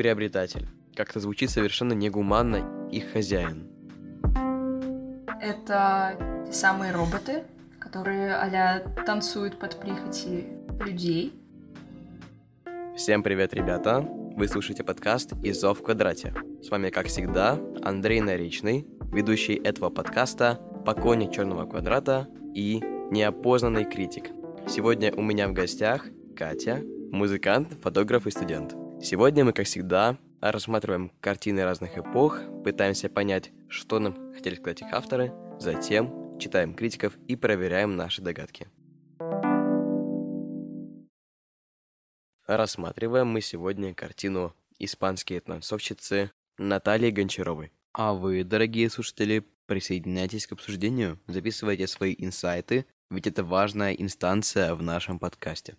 приобретатель. 0.00 0.66
Как-то 0.96 1.20
звучит 1.20 1.50
совершенно 1.50 1.92
негуманно 1.92 2.88
их 2.90 3.12
хозяин. 3.12 3.68
Это 5.42 6.16
те 6.46 6.52
самые 6.54 6.92
роботы, 6.92 7.44
которые 7.78 8.34
а 8.34 8.80
танцуют 9.04 9.58
под 9.58 9.78
прихоти 9.78 10.46
людей. 10.86 11.34
Всем 12.96 13.22
привет, 13.22 13.52
ребята! 13.52 14.00
Вы 14.00 14.48
слушаете 14.48 14.84
подкаст 14.84 15.34
«Изо 15.42 15.74
в 15.74 15.82
квадрате». 15.82 16.32
С 16.62 16.70
вами, 16.70 16.88
как 16.88 17.08
всегда, 17.08 17.58
Андрей 17.82 18.22
Наричный, 18.22 18.86
ведущий 19.12 19.56
этого 19.56 19.90
подкаста, 19.90 20.58
поклонник 20.86 21.30
черного 21.30 21.66
квадрата 21.66 22.26
и 22.54 22.80
неопознанный 23.10 23.84
критик. 23.84 24.30
Сегодня 24.66 25.12
у 25.14 25.20
меня 25.20 25.46
в 25.46 25.52
гостях 25.52 26.06
Катя, 26.34 26.80
музыкант, 27.12 27.74
фотограф 27.82 28.26
и 28.26 28.30
студент. 28.30 28.74
Сегодня 29.02 29.46
мы, 29.46 29.54
как 29.54 29.64
всегда, 29.64 30.18
рассматриваем 30.42 31.10
картины 31.22 31.64
разных 31.64 31.96
эпох, 31.96 32.38
пытаемся 32.62 33.08
понять, 33.08 33.50
что 33.66 33.98
нам 33.98 34.34
хотели 34.34 34.56
сказать 34.56 34.82
их 34.82 34.92
авторы, 34.92 35.32
затем 35.58 36.38
читаем 36.38 36.74
критиков 36.74 37.16
и 37.26 37.34
проверяем 37.34 37.96
наши 37.96 38.20
догадки. 38.20 38.68
Рассматриваем 42.46 43.28
мы 43.28 43.40
сегодня 43.40 43.94
картину 43.94 44.54
«Испанские 44.78 45.40
танцовщицы» 45.40 46.30
Натальи 46.58 47.10
Гончаровой. 47.10 47.72
А 47.94 48.12
вы, 48.12 48.44
дорогие 48.44 48.90
слушатели, 48.90 49.46
присоединяйтесь 49.64 50.46
к 50.46 50.52
обсуждению, 50.52 51.18
записывайте 51.26 51.86
свои 51.86 52.14
инсайты, 52.18 52.84
ведь 53.10 53.26
это 53.26 53.44
важная 53.44 53.94
инстанция 53.94 54.74
в 54.74 54.82
нашем 54.82 55.18
подкасте. 55.18 55.76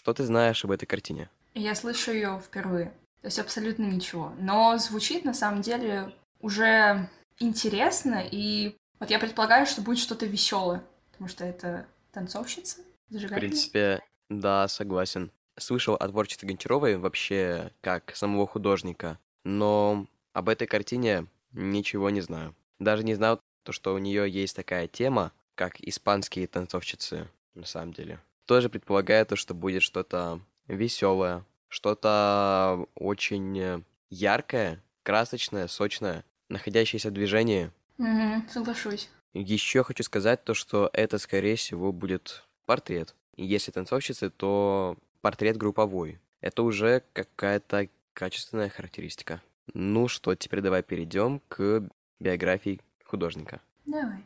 Что 0.00 0.14
ты 0.14 0.24
знаешь 0.24 0.64
об 0.64 0.70
этой 0.70 0.86
картине? 0.86 1.28
Я 1.52 1.74
слышу 1.74 2.10
ее 2.10 2.40
впервые. 2.42 2.86
То 3.20 3.26
есть 3.26 3.38
абсолютно 3.38 3.82
ничего. 3.84 4.32
Но 4.38 4.78
звучит 4.78 5.26
на 5.26 5.34
самом 5.34 5.60
деле 5.60 6.14
уже 6.40 7.06
интересно, 7.38 8.24
и 8.24 8.78
вот 8.98 9.10
я 9.10 9.18
предполагаю, 9.18 9.66
что 9.66 9.82
будет 9.82 9.98
что-то 9.98 10.24
веселое, 10.24 10.82
потому 11.12 11.28
что 11.28 11.44
это 11.44 11.86
танцовщица, 12.12 12.78
В 13.10 13.28
принципе, 13.28 14.00
да, 14.30 14.68
согласен. 14.68 15.32
Слышал 15.58 15.96
о 15.96 16.08
творчестве 16.08 16.48
Гончаровой 16.48 16.96
вообще 16.96 17.70
как 17.82 18.16
самого 18.16 18.46
художника, 18.46 19.18
но 19.44 20.06
об 20.32 20.48
этой 20.48 20.66
картине 20.66 21.26
ничего 21.52 22.08
не 22.08 22.22
знаю. 22.22 22.54
Даже 22.78 23.04
не 23.04 23.16
знал 23.16 23.38
то, 23.64 23.72
что 23.72 23.92
у 23.92 23.98
нее 23.98 24.30
есть 24.30 24.56
такая 24.56 24.88
тема, 24.88 25.32
как 25.56 25.78
испанские 25.78 26.46
танцовщицы, 26.46 27.28
на 27.54 27.66
самом 27.66 27.92
деле 27.92 28.18
тоже 28.46 28.68
предполагает 28.68 29.28
то, 29.28 29.36
что 29.36 29.54
будет 29.54 29.82
что-то 29.82 30.40
веселое, 30.66 31.44
что-то 31.68 32.86
очень 32.94 33.84
яркое, 34.10 34.82
красочное, 35.02 35.68
сочное, 35.68 36.24
находящееся 36.48 37.10
в 37.10 37.12
движении. 37.12 37.70
Угу, 37.98 38.48
соглашусь. 38.50 39.08
Еще 39.32 39.84
хочу 39.84 40.02
сказать 40.02 40.44
то, 40.44 40.54
что 40.54 40.90
это, 40.92 41.18
скорее 41.18 41.56
всего, 41.56 41.92
будет 41.92 42.44
портрет. 42.66 43.14
Если 43.36 43.70
танцовщицы, 43.70 44.30
то 44.30 44.96
портрет 45.20 45.56
групповой. 45.56 46.20
Это 46.40 46.62
уже 46.62 47.04
какая-то 47.12 47.88
качественная 48.12 48.68
характеристика. 48.68 49.40
Ну 49.72 50.08
что, 50.08 50.34
теперь 50.34 50.60
давай 50.60 50.82
перейдем 50.82 51.40
к 51.48 51.88
биографии 52.18 52.80
художника. 53.04 53.60
Давай. 53.86 54.24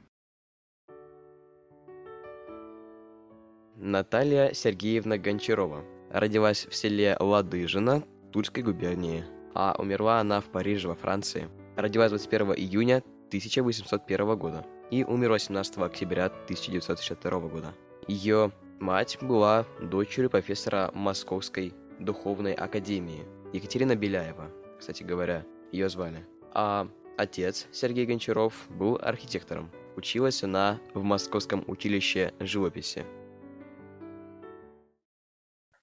Наталья 3.77 4.53
Сергеевна 4.55 5.19
Гончарова. 5.19 5.85
Родилась 6.11 6.67
в 6.67 6.75
селе 6.77 7.17
Ладыжина 7.19 8.05
Тульской 8.33 8.63
губернии, 8.63 9.25
а 9.53 9.75
умерла 9.79 10.21
она 10.21 10.41
в 10.41 10.45
Париже 10.45 10.87
во 10.87 10.95
Франции. 10.95 11.49
Родилась 11.77 12.11
21 12.11 12.53
июня 12.53 13.03
1801 13.29 14.39
года 14.39 14.65
и 14.93 15.03
умерла 15.03 15.41
17 15.41 15.79
октября 15.79 16.27
1962 16.27 17.41
года. 17.41 17.75
Ее 18.07 18.53
мать 18.79 19.19
была 19.21 19.67
дочерью 19.81 20.31
профессора 20.31 20.93
Московской 20.95 21.75
духовной 21.99 22.53
академии 22.53 23.25
Екатерина 23.53 23.97
Беляева, 23.97 24.51
кстати 24.79 25.03
говоря, 25.03 25.45
ее 25.73 25.89
звали. 25.89 26.25
А 26.53 26.89
отец 27.17 27.67
Сергей 27.73 28.07
Гончаров 28.07 28.69
был 28.69 29.01
архитектором. 29.03 29.71
Училась 29.97 30.45
она 30.45 30.81
в 30.93 31.03
Московском 31.03 31.65
училище 31.67 32.35
живописи. 32.39 33.05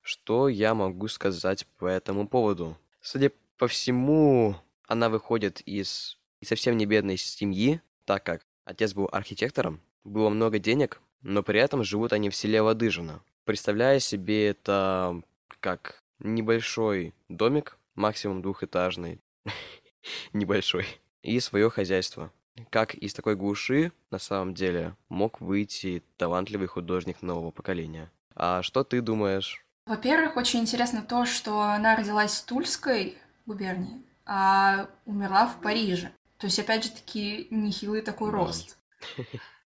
Что 0.01 0.50
я 0.50 0.73
могу 0.73 1.07
сказать 1.07 1.67
по 1.78 1.85
этому 1.85 2.28
поводу? 2.28 2.78
Судя 3.01 3.31
по 3.57 3.67
всему, 3.67 4.56
она 4.88 5.09
выходит 5.09 5.62
из 5.62 6.17
совсем 6.44 6.78
не 6.78 6.85
бедной 6.85 7.17
семьи, 7.17 7.81
так 8.06 8.23
как 8.23 8.41
отец 8.66 8.94
был 8.94 9.07
архитектором, 9.12 9.79
было 10.03 10.29
много 10.29 10.59
денег, 10.59 11.01
но 11.22 11.44
при 11.44 11.59
этом 11.59 11.84
живут 11.84 12.13
они 12.13 12.29
в 12.29 12.35
селе 12.35 12.62
Ладыжино. 12.62 13.22
Представляя 13.45 14.00
себе 14.00 14.47
это 14.47 15.22
как 15.59 16.01
небольшой 16.19 17.13
домик, 17.29 17.78
максимум 17.95 18.41
двухэтажный, 18.41 19.19
небольшой, 20.33 20.85
и 21.22 21.39
свое 21.39 21.69
хозяйство. 21.69 22.31
Как 22.69 22.95
из 22.95 23.13
такой 23.13 23.35
глуши, 23.35 23.91
на 24.09 24.19
самом 24.19 24.53
деле, 24.53 24.95
мог 25.09 25.39
выйти 25.41 26.03
талантливый 26.18 26.68
художник 26.68 27.22
нового 27.22 27.51
поколения. 27.51 28.12
А 28.35 28.62
что 28.63 28.83
ты 28.83 29.01
думаешь 29.01 29.63
во-первых, 29.86 30.38
очень 30.38 30.62
интересно 30.62 31.02
то, 31.02 31.25
что 31.25 31.62
она 31.62 31.96
родилась 31.96 32.40
в 32.40 32.46
Тульской 32.46 33.18
губернии, 33.46 34.03
а 34.25 34.88
умерла 35.06 35.47
в 35.47 35.62
Париже. 35.62 36.12
То 36.38 36.47
есть, 36.47 36.59
опять 36.59 36.84
же 36.84 36.92
таки, 36.92 37.47
нехилый 37.52 38.02
такой 38.02 38.31
рост. 38.31 38.78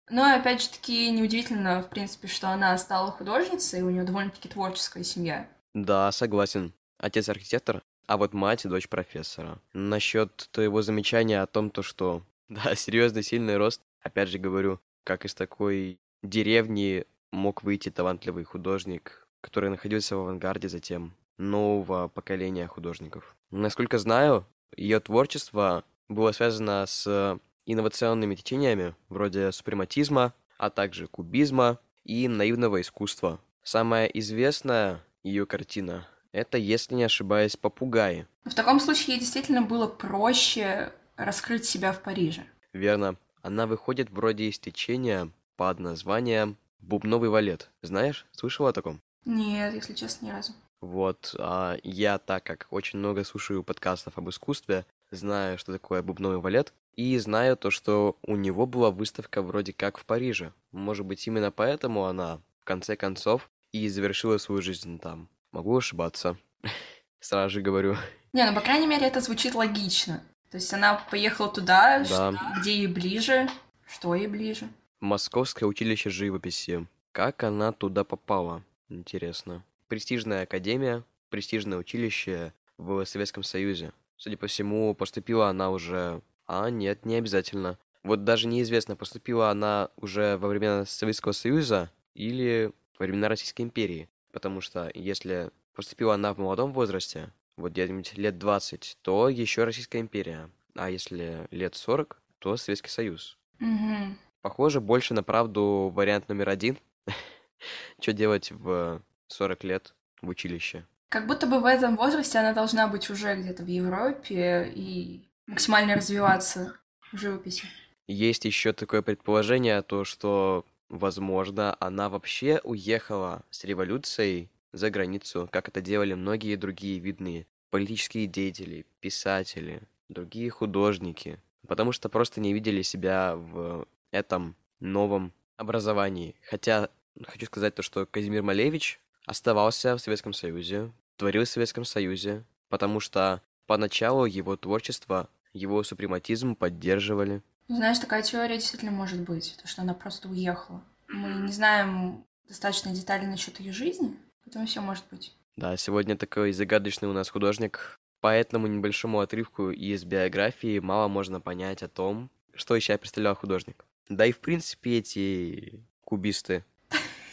Но, 0.10 0.36
опять 0.36 0.62
же 0.62 0.70
таки, 0.70 1.10
неудивительно, 1.10 1.82
в 1.82 1.90
принципе, 1.90 2.28
что 2.28 2.50
она 2.50 2.78
стала 2.78 3.12
художницей, 3.12 3.80
и 3.80 3.84
у 3.84 3.90
нее 3.90 4.04
довольно-таки 4.04 4.50
творческая 4.50 5.04
семья. 5.04 5.50
Да, 5.74 6.12
согласен. 6.12 6.74
Отец 6.98 7.30
архитектор, 7.30 7.82
а 8.08 8.18
вот 8.18 8.34
мать 8.34 8.66
и 8.66 8.68
дочь 8.68 8.90
профессора. 8.90 9.60
Насчет 9.74 10.50
твоего 10.52 10.82
замечания 10.82 11.42
о 11.42 11.48
том, 11.48 11.70
то, 11.70 11.82
что, 11.82 12.24
да, 12.50 12.76
серьезный 12.76 13.24
сильный 13.24 13.58
рост, 13.58 13.82
опять 14.02 14.30
же 14.30 14.38
говорю, 14.38 14.82
как 15.06 15.26
из 15.26 15.34
такой 15.34 15.98
деревни 16.22 17.06
мог 17.32 17.64
выйти 17.64 17.90
талантливый 17.90 18.44
художник, 18.44 19.28
который 19.42 19.70
находился 19.70 20.16
в 20.16 20.22
авангарде 20.22 20.70
затем 20.70 21.14
нового 21.38 22.08
поколения 22.08 22.68
художников. 22.68 23.36
Насколько 23.50 23.98
знаю, 23.98 24.46
ее 24.76 25.00
творчество 25.00 25.84
было 26.08 26.32
связано 26.32 26.86
с 26.88 27.40
инновационными 27.66 28.36
течениями 28.36 28.96
вроде 29.10 29.52
супрематизма, 29.52 30.34
а 30.58 30.70
также 30.70 31.08
кубизма 31.08 31.80
и 32.04 32.28
наивного 32.28 32.82
искусства. 32.82 33.40
Самая 33.64 34.08
известная 34.08 35.04
ее 35.24 35.46
картина— 35.46 36.08
это, 36.32 36.58
если 36.58 36.96
не 36.96 37.04
ошибаюсь, 37.04 37.58
«Попугаи». 37.58 38.28
В 38.46 38.54
таком 38.56 38.80
случае 38.80 39.16
ей 39.16 39.20
действительно 39.20 39.62
было 39.62 39.88
проще 39.88 40.92
раскрыть 41.16 41.66
себя 41.66 41.92
в 41.92 42.02
Париже. 42.02 42.44
Верно. 42.74 43.18
Она 43.44 43.66
выходит 43.66 44.12
вроде 44.12 44.46
из 44.46 44.60
течения 44.60 45.32
под 45.56 45.80
названием 45.80 46.58
«Бубновый 46.80 47.30
валет». 47.30 47.72
Знаешь, 47.82 48.28
слышала 48.32 48.70
о 48.70 48.74
таком? 48.74 49.02
Нет, 49.26 49.74
если 49.74 49.94
честно, 49.94 50.28
ни 50.28 50.32
разу. 50.32 50.54
Вот, 50.82 51.36
а 51.38 51.78
я, 51.84 52.18
так 52.18 52.44
как 52.44 52.68
очень 52.72 53.00
много 53.00 53.24
слушаю 53.24 53.64
подкастов 53.64 54.18
об 54.18 54.30
искусстве, 54.30 54.86
знаю, 55.12 55.60
что 55.60 55.72
такое 55.72 56.02
бубновый 56.02 56.40
валет, 56.40 56.74
и 56.96 57.18
знаю 57.20 57.56
то, 57.56 57.70
что 57.70 58.18
у 58.24 58.36
него 58.36 58.66
была 58.66 58.90
выставка 58.90 59.42
вроде 59.42 59.74
как 59.74 59.98
в 59.98 60.06
Париже. 60.06 60.54
Может 60.72 61.06
быть, 61.06 61.26
именно 61.28 61.52
поэтому 61.52 62.06
она, 62.06 62.40
в 62.60 62.66
конце 62.66 62.96
концов, 62.96 63.50
и 63.72 63.88
завершила 63.90 64.38
свою 64.38 64.62
жизнь 64.62 65.00
там. 65.00 65.30
Могу 65.52 65.78
ошибаться. 65.78 66.38
Сразу 67.20 67.54
же 67.54 67.62
говорю. 67.62 67.96
Не, 68.34 68.50
ну, 68.50 68.56
по 68.56 68.62
крайней 68.62 68.88
мере, 68.88 69.06
это 69.06 69.22
звучит 69.22 69.54
логично. 69.56 70.24
То 70.50 70.58
есть 70.58 70.74
она 70.74 70.96
поехала 71.10 71.50
туда, 71.50 72.04
да. 72.10 72.34
где 72.60 72.76
ей 72.76 72.88
ближе. 72.88 73.50
Что 73.88 74.16
ей 74.16 74.28
ближе? 74.28 74.68
Московское 75.00 75.68
училище 75.68 76.10
живописи. 76.10 76.88
Как 77.12 77.44
она 77.44 77.72
туда 77.72 78.04
попала? 78.04 78.64
Интересно. 78.92 79.64
Престижная 79.88 80.44
академия, 80.44 81.04
престижное 81.30 81.78
училище 81.78 82.54
в 82.78 83.06
Советском 83.06 83.42
Союзе. 83.42 83.94
Судя 84.18 84.38
по 84.38 84.48
всему, 84.48 84.94
поступила 84.94 85.48
она 85.48 85.72
уже... 85.72 86.22
А, 86.46 86.70
нет, 86.70 87.06
не 87.06 87.16
обязательно. 87.16 87.80
Вот 88.04 88.26
даже 88.26 88.48
неизвестно, 88.48 88.96
поступила 88.96 89.50
она 89.50 89.90
уже 89.96 90.38
во 90.38 90.50
времена 90.50 90.86
Советского 90.86 91.32
Союза 91.32 91.90
или 92.16 92.72
во 93.00 93.06
времена 93.06 93.30
Российской 93.30 93.62
империи. 93.62 94.10
Потому 94.32 94.60
что 94.60 94.92
если 94.94 95.52
поступила 95.74 96.16
она 96.16 96.34
в 96.34 96.38
молодом 96.40 96.74
возрасте, 96.74 97.32
вот 97.56 97.72
где-нибудь 97.72 98.18
лет 98.18 98.38
20, 98.38 98.98
то 99.02 99.30
еще 99.30 99.64
Российская 99.64 100.00
империя. 100.00 100.50
А 100.76 100.90
если 100.90 101.48
лет 101.52 101.76
40, 101.76 102.22
то 102.40 102.58
Советский 102.58 102.90
Союз. 102.90 103.38
Угу. 103.62 104.18
Похоже 104.42 104.82
больше 104.82 105.14
на 105.14 105.24
правду 105.24 105.92
вариант 105.96 106.28
номер 106.28 106.50
один. 106.50 106.78
Что 108.00 108.14
делать 108.14 108.52
в 108.52 109.02
40 109.28 109.64
лет? 109.64 109.94
в 110.22 110.30
училище. 110.30 110.86
Как 111.10 111.28
будто 111.28 111.48
бы 111.48 111.60
в 111.60 111.66
этом 111.66 111.98
возрасте 111.98 112.40
она 112.40 112.54
должна 112.54 112.88
быть 112.88 113.10
уже 113.10 113.36
где-то 113.36 113.64
в 113.64 113.68
Европе 113.68 114.72
и 114.74 115.22
максимально 115.48 115.96
развиваться 115.96 116.76
в 117.12 117.18
живописи. 117.18 117.66
Есть 118.08 118.46
еще 118.46 118.74
такое 118.74 119.02
предположение, 119.02 119.82
то 119.82 120.06
что, 120.06 120.66
возможно, 120.90 121.76
она 121.80 122.10
вообще 122.10 122.62
уехала 122.64 123.44
с 123.50 123.64
революцией 123.64 124.50
за 124.72 124.90
границу, 124.90 125.50
как 125.52 125.68
это 125.68 125.82
делали 125.82 126.14
многие 126.14 126.56
другие 126.56 127.00
видные 127.00 127.46
политические 127.70 128.28
деятели, 128.28 128.86
писатели, 129.00 129.82
другие 130.10 130.50
художники, 130.50 131.40
потому 131.68 131.92
что 131.92 132.10
просто 132.10 132.40
не 132.40 132.54
видели 132.54 132.82
себя 132.82 133.36
в 133.36 133.86
этом 134.12 134.56
новом 134.80 135.34
образовании. 135.58 136.36
Хотя 136.50 136.90
хочу 137.28 137.46
сказать 137.46 137.76
то, 137.76 137.82
что 137.82 138.06
Казимир 138.06 138.44
Малевич 138.44 139.00
оставался 139.26 139.96
в 139.96 140.02
Советском 140.02 140.34
Союзе, 140.34 140.92
творил 141.18 141.44
в 141.44 141.50
Советском 141.50 141.86
Союзе, 141.86 142.44
потому 142.70 143.00
что 143.00 143.42
поначалу 143.68 144.26
его 144.26 144.56
творчество, 144.58 145.30
его 145.54 145.84
супрематизм 145.84 146.56
поддерживали. 146.56 147.42
Знаешь, 147.68 148.00
такая 148.00 148.22
теория 148.22 148.56
действительно 148.56 148.92
может 148.92 149.22
быть, 149.22 149.56
то, 149.62 149.68
что 149.68 149.82
она 149.82 149.94
просто 149.94 150.28
уехала. 150.28 150.84
Мы 151.08 151.30
не 151.44 151.52
знаем 151.52 152.26
достаточно 152.48 152.92
детально 152.92 153.32
насчет 153.32 153.60
ее 153.60 153.72
жизни, 153.72 154.18
поэтому 154.44 154.66
все 154.66 154.82
может 154.82 155.06
быть. 155.12 155.34
Да, 155.56 155.78
сегодня 155.78 156.18
такой 156.18 156.54
загадочный 156.54 157.08
у 157.08 157.14
нас 157.14 157.30
художник. 157.30 158.00
По 158.20 158.34
этому 158.34 158.68
небольшому 158.68 159.20
отрывку 159.20 159.72
из 159.72 160.04
биографии 160.04 160.80
мало 160.80 161.08
можно 161.08 161.40
понять 161.40 161.84
о 161.84 161.88
том, 161.88 162.30
что 162.54 162.76
еще 162.76 162.98
представлял 162.98 163.36
художник. 163.36 163.86
Да 164.10 164.26
и 164.26 164.32
в 164.32 164.40
принципе 164.40 164.98
эти 164.98 165.82
кубисты 166.04 166.66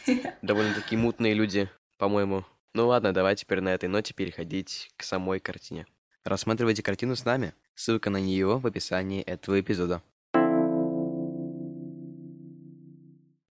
довольно-таки 0.41 0.95
мутные 0.95 1.33
люди, 1.33 1.69
по-моему. 1.97 2.45
Ну 2.73 2.87
ладно, 2.87 3.13
давай 3.13 3.35
теперь 3.35 3.61
на 3.61 3.69
этой 3.69 3.89
ноте 3.89 4.13
переходить 4.13 4.91
к 4.97 5.03
самой 5.03 5.39
картине. 5.39 5.85
Рассматривайте 6.23 6.83
картину 6.83 7.15
с 7.15 7.25
нами. 7.25 7.53
Ссылка 7.75 8.09
на 8.09 8.17
нее 8.17 8.57
в 8.59 8.67
описании 8.67 9.21
этого 9.21 9.59
эпизода. 9.59 10.01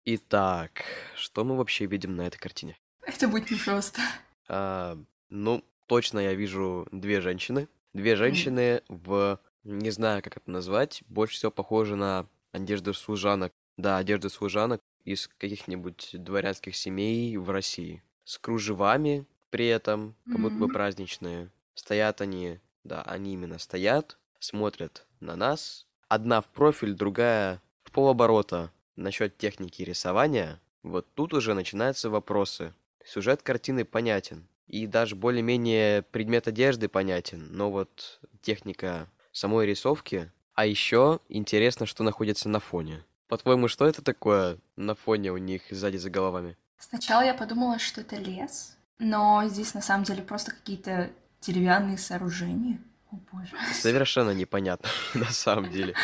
Итак, 0.04 0.84
что 1.16 1.44
мы 1.44 1.56
вообще 1.56 1.87
видим 1.87 2.16
на 2.16 2.22
этой 2.22 2.38
картине? 2.38 2.76
Это 3.02 3.28
будет 3.28 3.50
непросто. 3.50 4.00
А, 4.48 4.98
ну, 5.28 5.64
точно 5.87 6.19
я 6.19 6.34
вижу 6.34 6.88
две 6.90 7.20
женщины. 7.20 7.69
Две 7.93 8.16
женщины 8.16 8.82
в, 8.88 9.38
не 9.64 9.90
знаю, 9.90 10.22
как 10.22 10.38
это 10.38 10.50
назвать, 10.50 11.02
больше 11.08 11.37
всего 11.37 11.52
похожи 11.52 11.94
на 11.94 12.26
одежду 12.52 12.94
служанок. 12.94 13.52
Да, 13.76 13.98
одежду 13.98 14.28
служанок 14.31 14.81
из 15.04 15.28
каких-нибудь 15.38 16.10
дворянских 16.14 16.76
семей 16.76 17.37
в 17.37 17.50
России. 17.50 18.02
С 18.25 18.38
кружевами 18.38 19.26
при 19.50 19.66
этом, 19.66 20.14
как 20.26 20.40
будто 20.40 20.56
бы 20.56 20.69
праздничные. 20.69 21.50
Стоят 21.75 22.20
они, 22.20 22.58
да, 22.84 23.02
они 23.02 23.34
именно 23.34 23.58
стоят, 23.58 24.19
смотрят 24.38 25.06
на 25.20 25.37
нас. 25.37 25.87
Одна 26.08 26.40
в 26.40 26.46
профиль, 26.46 26.94
другая 26.94 27.60
в 27.84 27.90
полоборота. 27.90 28.70
Насчет 28.96 29.38
техники 29.38 29.82
рисования, 29.82 30.60
вот 30.82 31.06
тут 31.14 31.32
уже 31.32 31.55
начинаются 31.55 32.10
вопросы. 32.10 32.75
Сюжет 33.05 33.43
картины 33.43 33.84
понятен. 33.84 34.46
И 34.66 34.87
даже 34.87 35.16
более-менее 35.16 36.02
предмет 36.02 36.48
одежды 36.48 36.88
понятен. 36.88 37.48
Но 37.50 37.70
вот 37.70 38.20
техника 38.40 39.08
самой 39.32 39.66
рисовки. 39.66 40.31
А 40.55 40.66
еще 40.66 41.20
интересно, 41.28 41.87
что 41.87 42.05
находится 42.05 42.48
на 42.48 42.60
фоне. 42.60 43.05
По-твоему, 43.32 43.67
что 43.67 43.87
это 43.87 44.02
такое 44.02 44.58
на 44.76 44.94
фоне 44.94 45.32
у 45.32 45.38
них 45.38 45.62
сзади 45.70 45.96
за 45.96 46.11
головами? 46.11 46.58
Сначала 46.76 47.23
я 47.23 47.32
подумала, 47.32 47.79
что 47.79 48.02
это 48.02 48.17
лес, 48.17 48.76
но 48.99 49.43
здесь 49.49 49.73
на 49.73 49.81
самом 49.81 50.05
деле 50.05 50.20
просто 50.23 50.50
какие-то 50.50 51.08
деревянные 51.40 51.96
сооружения. 51.96 52.79
О 53.11 53.17
боже. 53.32 53.56
Совершенно 53.73 54.32
непонятно, 54.32 54.90
на 55.14 55.31
самом 55.31 55.70
деле. 55.70 55.94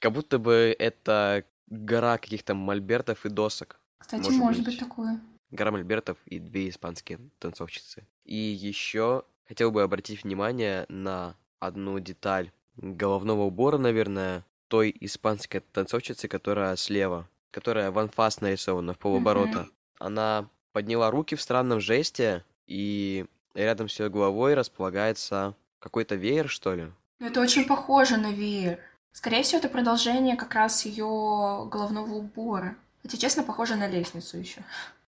Как 0.00 0.10
будто 0.10 0.40
бы 0.40 0.74
это 0.76 1.44
гора 1.68 2.18
каких-то 2.18 2.56
мольбертов 2.56 3.24
и 3.24 3.28
досок. 3.28 3.78
Кстати, 3.98 4.24
Может 4.24 4.40
может, 4.40 4.64
быть. 4.64 4.74
быть 4.74 4.80
такое. 4.80 5.20
Гора 5.52 5.70
мольбертов 5.70 6.18
и 6.26 6.40
две 6.40 6.68
испанские 6.68 7.20
танцовщицы. 7.38 8.08
И 8.24 8.34
еще 8.34 9.22
хотел 9.46 9.70
бы 9.70 9.84
обратить 9.84 10.24
внимание 10.24 10.84
на 10.88 11.36
одну 11.60 12.00
деталь 12.00 12.50
головного 12.76 13.42
убора, 13.42 13.78
наверное, 13.78 14.44
той 14.68 14.94
испанской 15.00 15.60
танцовщицы, 15.60 16.28
которая 16.28 16.76
слева, 16.76 17.28
которая 17.50 17.90
в 17.90 17.98
анфас 17.98 18.40
нарисована 18.40 18.94
в 18.94 18.98
полоборота. 18.98 19.60
Мгм. 19.60 19.72
Она 19.98 20.48
подняла 20.72 21.10
руки 21.10 21.36
в 21.36 21.42
странном 21.42 21.80
жесте, 21.80 22.44
и 22.66 23.26
рядом 23.54 23.88
с 23.88 23.98
ее 24.00 24.10
головой 24.10 24.54
располагается 24.54 25.54
какой-то 25.78 26.14
веер, 26.14 26.48
что 26.48 26.74
ли? 26.74 26.90
Ну, 27.20 27.26
Это 27.26 27.40
очень 27.40 27.64
похоже 27.64 28.16
на 28.16 28.32
веер. 28.32 28.80
Скорее 29.12 29.42
всего, 29.44 29.58
это 29.58 29.68
продолжение 29.68 30.36
как 30.36 30.54
раз 30.54 30.84
ее 30.86 31.68
головного 31.70 32.14
убора. 32.14 32.76
Хотя, 33.02 33.16
честно, 33.16 33.44
похоже 33.44 33.76
на 33.76 33.86
лестницу 33.86 34.38
еще. 34.38 34.62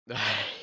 Ай, 0.09 0.17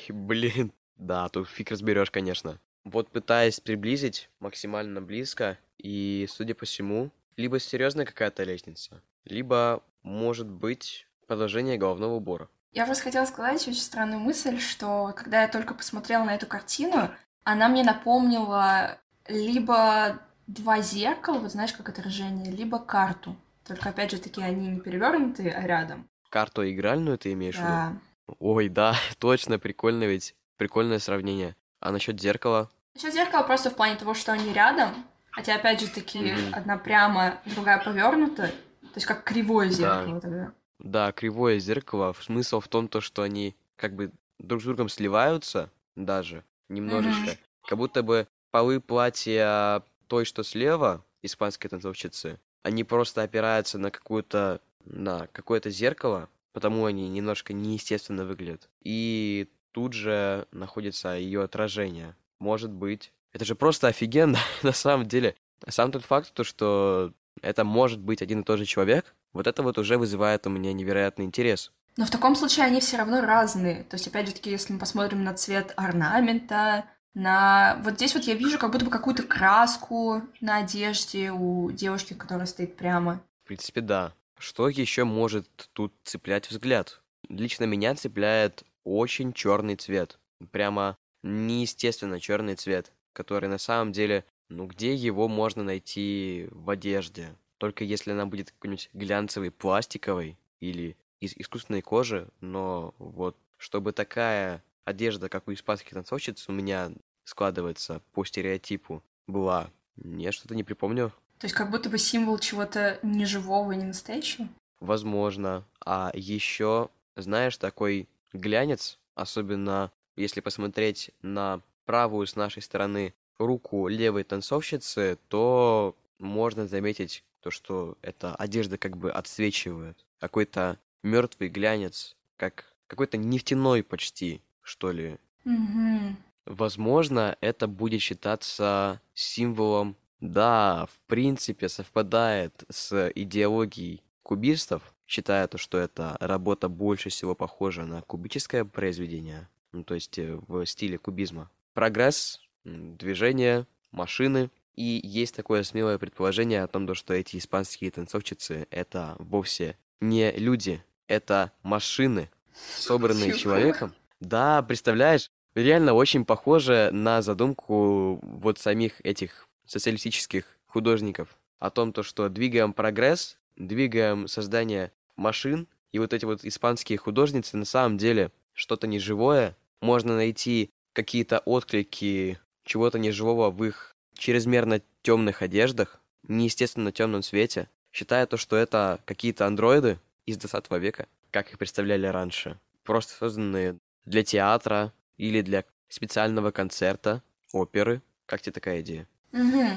блин. 0.09 0.71
Да, 0.97 1.27
тут 1.29 1.49
фиг 1.49 1.71
разберешь, 1.71 2.11
конечно. 2.11 2.59
Вот 2.83 3.09
пытаясь 3.09 3.59
приблизить 3.59 4.29
максимально 4.39 5.01
близко, 5.01 5.57
и, 5.79 6.27
судя 6.29 6.53
по 6.53 6.65
всему, 6.65 7.09
либо 7.41 7.59
серьезная 7.59 8.05
какая-то 8.05 8.43
лестница, 8.43 9.01
либо, 9.25 9.83
может 10.03 10.47
быть, 10.49 11.07
продолжение 11.27 11.77
головного 11.77 12.13
убора. 12.13 12.47
Я 12.71 12.85
просто 12.85 13.03
хотела 13.03 13.25
сказать 13.25 13.67
очень 13.67 13.81
странную 13.81 14.19
мысль, 14.19 14.59
что 14.59 15.13
когда 15.15 15.41
я 15.41 15.47
только 15.49 15.73
посмотрела 15.73 16.23
на 16.23 16.35
эту 16.35 16.47
картину, 16.47 17.09
она 17.43 17.67
мне 17.67 17.83
напомнила 17.83 18.97
либо 19.27 20.19
два 20.47 20.81
зеркала, 20.81 21.39
вот 21.39 21.51
знаешь, 21.51 21.73
как 21.73 21.89
отражение, 21.89 22.51
либо 22.51 22.79
карту. 22.79 23.35
Только, 23.65 23.89
опять 23.89 24.11
же, 24.11 24.19
таки 24.19 24.41
они 24.41 24.67
не 24.67 24.79
перевернутые, 24.79 25.53
а 25.53 25.65
рядом. 25.65 26.07
Карту 26.29 26.69
игральную 26.69 27.17
ты 27.17 27.33
имеешь 27.33 27.55
в 27.55 27.59
виду? 27.59 27.69
Да. 27.69 27.93
Ой, 28.39 28.69
да, 28.69 28.95
точно, 29.19 29.59
прикольно 29.59 30.05
ведь. 30.05 30.35
Прикольное 30.57 30.99
сравнение. 30.99 31.55
А 31.79 31.91
насчет 31.91 32.19
зеркала? 32.21 32.69
Насчет 32.95 33.13
зеркала 33.13 33.43
просто 33.43 33.69
в 33.69 33.75
плане 33.75 33.95
того, 33.95 34.13
что 34.13 34.31
они 34.31 34.53
рядом, 34.53 35.05
хотя, 35.31 35.55
опять 35.55 35.79
же, 35.81 35.87
таки 35.87 36.19
Мгм. 36.19 36.53
одна 36.53 36.77
прямо, 36.77 37.39
другая 37.45 37.83
повернута, 37.83 38.47
то 38.47 38.95
есть 38.95 39.05
как 39.05 39.23
кривое 39.23 39.69
зеркало 39.69 40.21
тогда. 40.21 40.51
Да, 40.79 41.11
кривое 41.11 41.59
зеркало. 41.59 42.13
Смысл 42.19 42.59
в 42.59 42.67
том, 42.67 42.87
то, 42.87 43.01
что 43.01 43.21
они 43.21 43.55
как 43.75 43.95
бы 43.95 44.11
друг 44.39 44.61
с 44.61 44.65
другом 44.65 44.89
сливаются 44.89 45.69
даже 45.95 46.43
немножечко. 46.69 47.37
Как 47.67 47.77
будто 47.77 48.03
бы 48.03 48.27
полы 48.51 48.79
платья 48.79 49.83
той, 50.07 50.25
что 50.25 50.43
слева, 50.43 51.05
испанской 51.21 51.69
танцовщицы, 51.69 52.39
они 52.63 52.83
просто 52.83 53.21
опираются 53.23 53.77
на 53.77 53.91
какую-то 53.91 54.61
на 54.83 55.27
какое-то 55.27 55.69
зеркало, 55.69 56.27
потому 56.53 56.85
они 56.85 57.07
немножко 57.07 57.53
неестественно 57.53 58.25
выглядят. 58.25 58.67
И 58.81 59.47
тут 59.71 59.93
же 59.93 60.47
находится 60.51 61.09
ее 61.09 61.43
отражение. 61.43 62.15
Может 62.39 62.71
быть. 62.71 63.13
Это 63.33 63.45
же 63.45 63.55
просто 63.55 63.87
офигенно, 63.87 64.39
на 64.63 64.73
самом 64.73 65.07
деле. 65.07 65.35
Сам 65.67 65.91
тот 65.91 66.03
факт, 66.03 66.33
то, 66.33 66.43
что 66.43 67.13
это 67.41 67.63
может 67.63 67.99
быть 67.99 68.21
один 68.21 68.41
и 68.41 68.43
тот 68.43 68.59
же 68.59 68.65
человек, 68.65 69.15
вот 69.33 69.47
это 69.47 69.63
вот 69.63 69.77
уже 69.77 69.97
вызывает 69.97 70.45
у 70.47 70.49
меня 70.49 70.73
невероятный 70.73 71.25
интерес. 71.25 71.71
Но 71.97 72.05
в 72.05 72.09
таком 72.09 72.35
случае 72.35 72.65
они 72.65 72.79
все 72.79 72.97
равно 72.97 73.21
разные. 73.21 73.83
То 73.83 73.95
есть, 73.95 74.07
опять 74.07 74.27
же 74.27 74.33
таки, 74.33 74.49
если 74.49 74.73
мы 74.73 74.79
посмотрим 74.79 75.23
на 75.23 75.33
цвет 75.33 75.73
орнамента, 75.75 76.85
на... 77.13 77.81
Вот 77.83 77.95
здесь 77.95 78.13
вот 78.15 78.23
я 78.23 78.35
вижу 78.35 78.57
как 78.57 78.71
будто 78.71 78.85
бы 78.85 78.91
какую-то 78.91 79.23
краску 79.23 80.21
на 80.39 80.57
одежде 80.57 81.31
у 81.31 81.69
девушки, 81.71 82.13
которая 82.13 82.45
стоит 82.45 82.77
прямо. 82.77 83.21
В 83.43 83.47
принципе, 83.47 83.81
да. 83.81 84.13
Что 84.37 84.69
еще 84.69 85.03
может 85.03 85.47
тут 85.73 85.93
цеплять 86.03 86.49
взгляд? 86.49 87.01
Лично 87.27 87.65
меня 87.65 87.93
цепляет 87.95 88.63
очень 88.83 89.33
черный 89.33 89.75
цвет. 89.75 90.19
Прямо 90.51 90.97
неестественно 91.23 92.19
черный 92.19 92.55
цвет, 92.55 92.91
который 93.13 93.49
на 93.49 93.57
самом 93.57 93.91
деле, 93.91 94.25
ну 94.49 94.65
где 94.65 94.93
его 94.95 95.27
можно 95.27 95.63
найти 95.63 96.47
в 96.51 96.69
одежде? 96.69 97.35
Только 97.57 97.83
если 97.83 98.11
она 98.11 98.25
будет 98.25 98.51
какой-нибудь 98.51 98.89
глянцевый, 98.93 99.51
пластиковый 99.51 100.37
или 100.59 100.97
из 101.19 101.33
искусственной 101.35 101.81
кожи, 101.81 102.27
но 102.39 102.95
вот 102.97 103.37
чтобы 103.57 103.91
такая 103.91 104.63
одежда, 104.85 105.29
как 105.29 105.47
у 105.47 105.53
испанских 105.53 105.91
танцовщиц, 105.91 106.49
у 106.49 106.51
меня 106.51 106.91
складывается 107.23 108.01
по 108.13 108.25
стереотипу, 108.25 109.03
была. 109.27 109.69
Я 109.95 110.31
что-то 110.31 110.55
не 110.55 110.63
припомню. 110.63 111.11
То 111.37 111.45
есть 111.45 111.55
как 111.55 111.69
будто 111.71 111.89
бы 111.89 111.97
символ 111.97 112.39
чего-то 112.39 112.99
неживого 113.03 113.71
и 113.71 113.77
не 113.77 113.85
настоящего. 113.85 114.47
Возможно. 114.79 115.65
А 115.85 116.11
еще, 116.13 116.89
знаешь, 117.15 117.57
такой 117.57 118.09
глянец, 118.33 118.99
особенно 119.15 119.91
если 120.15 120.41
посмотреть 120.41 121.11
на 121.21 121.61
правую 121.91 122.25
с 122.25 122.37
нашей 122.37 122.61
стороны 122.61 123.13
руку 123.37 123.89
левой 123.89 124.23
танцовщицы, 124.23 125.19
то 125.27 125.93
можно 126.19 126.65
заметить 126.65 127.25
то, 127.41 127.51
что 127.51 127.97
эта 128.01 128.33
одежда 128.33 128.77
как 128.77 128.95
бы 128.95 129.11
отсвечивает. 129.11 130.05
Какой-то 130.21 130.79
мертвый 131.03 131.49
глянец, 131.49 132.15
как 132.37 132.73
какой-то 132.87 133.17
нефтяной 133.17 133.83
почти, 133.83 134.41
что 134.61 134.93
ли. 134.93 135.17
Мгм. 135.43 136.15
Возможно, 136.45 137.35
это 137.41 137.67
будет 137.67 137.99
считаться 137.99 139.01
символом, 139.13 139.97
да, 140.21 140.85
в 140.85 140.97
принципе, 141.07 141.67
совпадает 141.67 142.63
с 142.69 143.11
идеологией 143.13 144.01
кубистов, 144.23 144.93
считая 145.05 145.45
то, 145.49 145.57
что 145.57 145.77
эта 145.77 146.15
работа 146.21 146.69
больше 146.69 147.09
всего 147.09 147.35
похожа 147.35 147.83
на 147.83 148.01
кубическое 148.03 148.63
произведение, 148.63 149.49
ну, 149.73 149.83
то 149.83 149.93
есть 149.95 150.17
э, 150.19 150.39
в 150.47 150.65
стиле 150.65 150.97
кубизма. 150.97 151.49
Прогресс, 151.73 152.41
движение, 152.63 153.65
машины. 153.91 154.49
И 154.75 155.01
есть 155.03 155.35
такое 155.35 155.63
смелое 155.63 155.97
предположение 155.97 156.63
о 156.63 156.67
том, 156.67 156.93
что 156.95 157.13
эти 157.13 157.37
испанские 157.37 157.91
танцовщицы— 157.91 158.67
это 158.71 159.15
вовсе 159.19 159.77
не 159.99 160.31
люди, 160.31 160.83
это 161.07 161.51
машины, 161.61 162.29
собранные 162.77 163.33
человеком. 163.33 163.93
Да, 164.19 164.61
представляешь, 164.63 165.29
реально 165.55 165.93
очень 165.93 166.25
похоже 166.25 166.89
на 166.91 167.21
задумку 167.21 168.19
вот 168.21 168.59
самих 168.59 169.01
этих 169.03 169.47
социалистических 169.65 170.45
художников 170.67 171.37
о 171.59 171.69
том, 171.69 171.93
то, 171.93 172.01
что 172.01 172.29
двигаем 172.29 172.73
прогресс, 172.73 173.37
двигаем 173.57 174.27
создание 174.27 174.91
машин, 175.15 175.67
и 175.91 175.99
вот 175.99 176.13
эти 176.13 176.25
вот 176.25 176.43
испанские 176.45 176.97
художницы 176.97 177.57
на 177.57 177.65
самом 177.65 177.97
деле 177.97 178.31
что-то 178.53 178.87
неживое, 178.87 179.55
можно 179.81 180.15
найти 180.15 180.71
какие-то 180.93 181.39
отклики 181.39 182.39
чего-то 182.63 182.99
неживого 182.99 183.49
в 183.49 183.63
их 183.63 183.95
чрезмерно 184.13 184.81
темных 185.01 185.41
одеждах, 185.41 185.99
неестественно 186.27 186.91
темном 186.91 187.23
свете, 187.23 187.69
считая 187.91 188.25
то, 188.25 188.37
что 188.37 188.55
это 188.55 189.01
какие-то 189.05 189.45
андроиды 189.45 189.99
из 190.25 190.37
20 190.37 190.71
века, 190.79 191.07
как 191.31 191.51
их 191.51 191.57
представляли 191.57 192.07
раньше, 192.07 192.59
просто 192.83 193.13
созданные 193.13 193.77
для 194.05 194.23
театра 194.23 194.93
или 195.17 195.41
для 195.41 195.65
специального 195.89 196.51
концерта, 196.51 197.21
оперы. 197.51 198.01
Как 198.25 198.41
тебе 198.41 198.53
такая 198.53 198.81
идея? 198.81 199.07
Угу. 199.33 199.67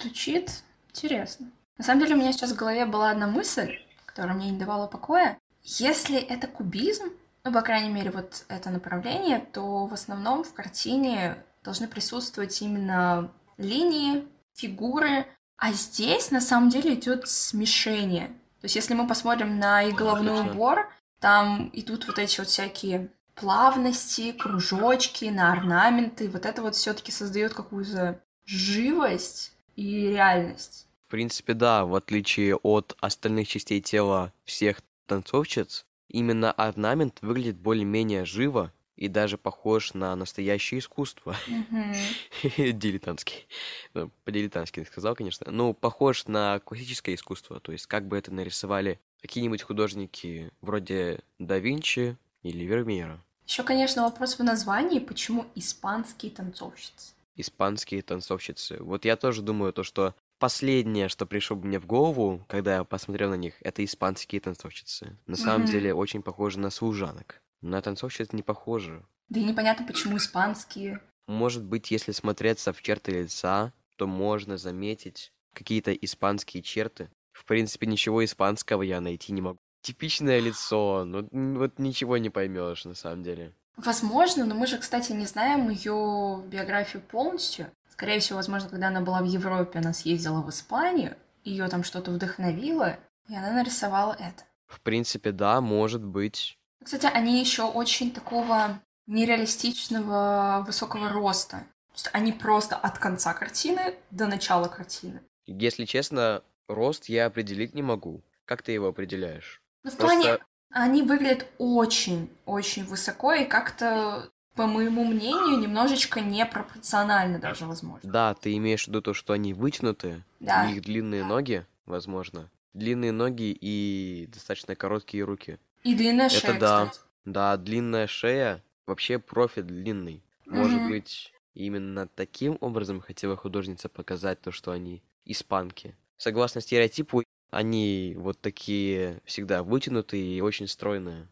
Звучит 0.00 0.62
интересно. 0.88 1.50
На 1.78 1.84
самом 1.84 2.00
деле 2.00 2.14
у 2.14 2.18
меня 2.18 2.32
сейчас 2.32 2.52
в 2.52 2.56
голове 2.56 2.86
была 2.86 3.10
одна 3.10 3.26
мысль, 3.26 3.78
которая 4.04 4.34
мне 4.34 4.50
не 4.50 4.58
давала 4.58 4.86
покоя. 4.86 5.38
Если 5.62 6.18
это 6.18 6.46
кубизм, 6.46 7.12
ну, 7.44 7.52
по 7.52 7.62
крайней 7.62 7.90
мере, 7.90 8.10
вот 8.10 8.44
это 8.48 8.70
направление, 8.70 9.40
то 9.52 9.86
в 9.86 9.92
основном 9.94 10.44
в 10.44 10.52
картине 10.52 11.42
должны 11.62 11.88
присутствовать 11.88 12.60
именно 12.62 13.30
линии, 13.56 14.26
фигуры, 14.54 15.26
а 15.56 15.72
здесь 15.72 16.30
на 16.30 16.40
самом 16.40 16.70
деле 16.70 16.94
идет 16.94 17.28
смешение. 17.28 18.28
То 18.60 18.66
есть, 18.66 18.76
если 18.76 18.94
мы 18.94 19.06
посмотрим 19.06 19.58
на 19.58 19.82
и 19.82 19.92
головной 19.92 20.40
убор, 20.50 20.90
там 21.18 21.70
идут 21.72 22.06
вот 22.06 22.18
эти 22.18 22.38
вот 22.40 22.48
всякие 22.48 23.10
плавности, 23.34 24.32
кружочки, 24.32 25.26
на 25.26 25.52
орнаменты. 25.52 26.28
Вот 26.28 26.44
это 26.44 26.62
вот 26.62 26.74
все-таки 26.74 27.10
создает 27.10 27.54
какую-то 27.54 28.20
живость 28.44 29.52
и 29.76 30.08
реальность. 30.08 30.86
В 31.06 31.10
принципе, 31.10 31.54
да, 31.54 31.84
в 31.84 31.94
отличие 31.94 32.56
от 32.56 32.96
остальных 33.00 33.48
частей 33.48 33.80
тела 33.80 34.32
всех 34.44 34.82
танцовщиц, 35.06 35.86
именно 36.10 36.52
орнамент 36.52 37.18
выглядит 37.22 37.56
более-менее 37.56 38.24
живо 38.24 38.72
и 38.96 39.08
даже 39.08 39.38
похож 39.38 39.94
на 39.94 40.14
настоящее 40.14 40.80
искусство. 40.80 41.34
Дилетантский. 42.56 43.48
Ну, 43.94 44.10
по-дилетантски 44.24 44.84
сказал, 44.84 45.14
конечно. 45.14 45.50
Ну, 45.50 45.72
похож 45.72 46.26
на 46.26 46.60
классическое 46.60 47.14
искусство. 47.14 47.60
То 47.60 47.72
есть, 47.72 47.86
как 47.86 48.06
бы 48.06 48.18
это 48.18 48.32
нарисовали 48.32 49.00
какие-нибудь 49.22 49.62
художники 49.62 50.50
вроде 50.60 51.20
да 51.38 51.58
Винчи 51.58 52.16
или 52.42 52.64
Вермеера. 52.64 53.22
Еще, 53.46 53.62
конечно, 53.62 54.02
вопрос 54.02 54.38
в 54.38 54.44
названии, 54.44 55.00
почему 55.00 55.46
испанские 55.54 56.30
танцовщицы? 56.30 57.14
Испанские 57.36 58.02
танцовщицы. 58.02 58.76
Вот 58.80 59.04
я 59.04 59.16
тоже 59.16 59.42
думаю, 59.42 59.72
то, 59.72 59.82
что 59.82 60.14
последнее, 60.40 61.08
что 61.08 61.26
пришло 61.26 61.56
мне 61.56 61.78
в 61.78 61.86
голову, 61.86 62.44
когда 62.48 62.76
я 62.76 62.84
посмотрел 62.84 63.30
на 63.30 63.34
них, 63.34 63.54
это 63.60 63.84
испанские 63.84 64.40
танцовщицы. 64.40 65.16
На 65.26 65.36
самом 65.36 65.66
mm-hmm. 65.66 65.70
деле 65.70 65.94
очень 65.94 66.22
похожи 66.22 66.58
на 66.58 66.70
служанок. 66.70 67.40
На 67.60 67.80
танцовщиц 67.80 68.32
не 68.32 68.42
похожи. 68.42 69.06
Да 69.28 69.38
и 69.38 69.44
непонятно, 69.44 69.86
почему 69.86 70.16
испанские. 70.16 71.00
Может 71.28 71.64
быть, 71.64 71.92
если 71.92 72.10
смотреться 72.10 72.72
в 72.72 72.82
черты 72.82 73.12
лица, 73.12 73.72
то 73.96 74.08
можно 74.08 74.56
заметить 74.56 75.32
какие-то 75.52 75.92
испанские 75.92 76.62
черты. 76.62 77.10
В 77.32 77.44
принципе, 77.44 77.86
ничего 77.86 78.24
испанского 78.24 78.82
я 78.82 79.00
найти 79.00 79.32
не 79.32 79.42
могу. 79.42 79.58
Типичное 79.82 80.40
лицо, 80.40 81.04
ну 81.06 81.28
вот 81.58 81.78
ничего 81.78 82.18
не 82.18 82.30
поймешь 82.30 82.84
на 82.84 82.94
самом 82.94 83.22
деле. 83.22 83.54
Возможно, 83.76 84.44
но 84.44 84.54
мы 84.54 84.66
же, 84.66 84.78
кстати, 84.78 85.12
не 85.12 85.26
знаем 85.26 85.70
ее 85.70 86.42
биографию 86.46 87.02
полностью. 87.02 87.70
Скорее 88.00 88.20
всего, 88.20 88.38
возможно, 88.38 88.70
когда 88.70 88.88
она 88.88 89.02
была 89.02 89.20
в 89.20 89.26
Европе, 89.26 89.78
она 89.78 89.92
съездила 89.92 90.40
в 90.40 90.48
Испанию, 90.48 91.18
ее 91.44 91.68
там 91.68 91.84
что-то 91.84 92.10
вдохновило, 92.10 92.96
и 93.28 93.36
она 93.36 93.52
нарисовала 93.52 94.14
это. 94.14 94.42
В 94.68 94.80
принципе, 94.80 95.32
да, 95.32 95.60
может 95.60 96.02
быть. 96.02 96.58
Кстати, 96.82 97.04
они 97.04 97.38
еще 97.38 97.64
очень 97.64 98.10
такого 98.10 98.80
нереалистичного 99.06 100.64
высокого 100.66 101.10
роста. 101.10 101.58
То 101.58 101.94
есть 101.96 102.08
они 102.14 102.32
просто 102.32 102.74
от 102.74 102.98
конца 102.98 103.34
картины 103.34 103.94
до 104.10 104.26
начала 104.26 104.68
картины. 104.68 105.20
Если 105.44 105.84
честно, 105.84 106.42
рост 106.68 107.10
я 107.10 107.26
определить 107.26 107.74
не 107.74 107.82
могу. 107.82 108.22
Как 108.46 108.62
ты 108.62 108.72
его 108.72 108.88
определяешь? 108.88 109.60
Ну, 109.82 109.90
в 109.90 109.96
просто... 109.98 110.16
плане, 110.22 110.38
они 110.70 111.02
выглядят 111.02 111.46
очень-очень 111.58 112.86
высоко 112.86 113.34
и 113.34 113.44
как-то 113.44 114.30
по 114.54 114.66
моему 114.66 115.04
мнению, 115.04 115.58
немножечко 115.58 116.20
непропорционально 116.20 117.38
даже, 117.38 117.66
возможно. 117.66 118.10
Да, 118.10 118.34
ты 118.34 118.56
имеешь 118.56 118.84
в 118.84 118.88
виду 118.88 119.00
то, 119.00 119.14
что 119.14 119.32
они 119.32 119.54
вытянуты, 119.54 120.22
да. 120.40 120.64
у 120.64 120.72
них 120.72 120.82
длинные 120.82 121.24
ноги, 121.24 121.66
возможно. 121.86 122.50
Длинные 122.74 123.12
ноги 123.12 123.56
и 123.58 124.28
достаточно 124.32 124.76
короткие 124.76 125.24
руки. 125.24 125.58
И 125.82 125.94
длинная 125.94 126.26
Это 126.26 126.34
шея, 126.34 126.60
да. 126.60 126.86
Кстати. 126.86 127.06
Да, 127.24 127.56
длинная 127.56 128.06
шея, 128.06 128.62
вообще 128.86 129.18
профиль 129.18 129.64
длинный. 129.64 130.22
Может 130.46 130.80
угу. 130.80 130.88
быть, 130.88 131.32
именно 131.54 132.06
таким 132.06 132.58
образом 132.60 133.00
хотела 133.00 133.36
художница 133.36 133.88
показать 133.88 134.40
то, 134.40 134.50
что 134.52 134.72
они 134.72 135.02
испанки. 135.24 135.96
Согласно 136.16 136.60
стереотипу, 136.60 137.22
они 137.50 138.14
вот 138.18 138.40
такие 138.40 139.20
всегда 139.24 139.62
вытянутые 139.62 140.36
и 140.36 140.40
очень 140.40 140.66
стройные. 140.66 141.26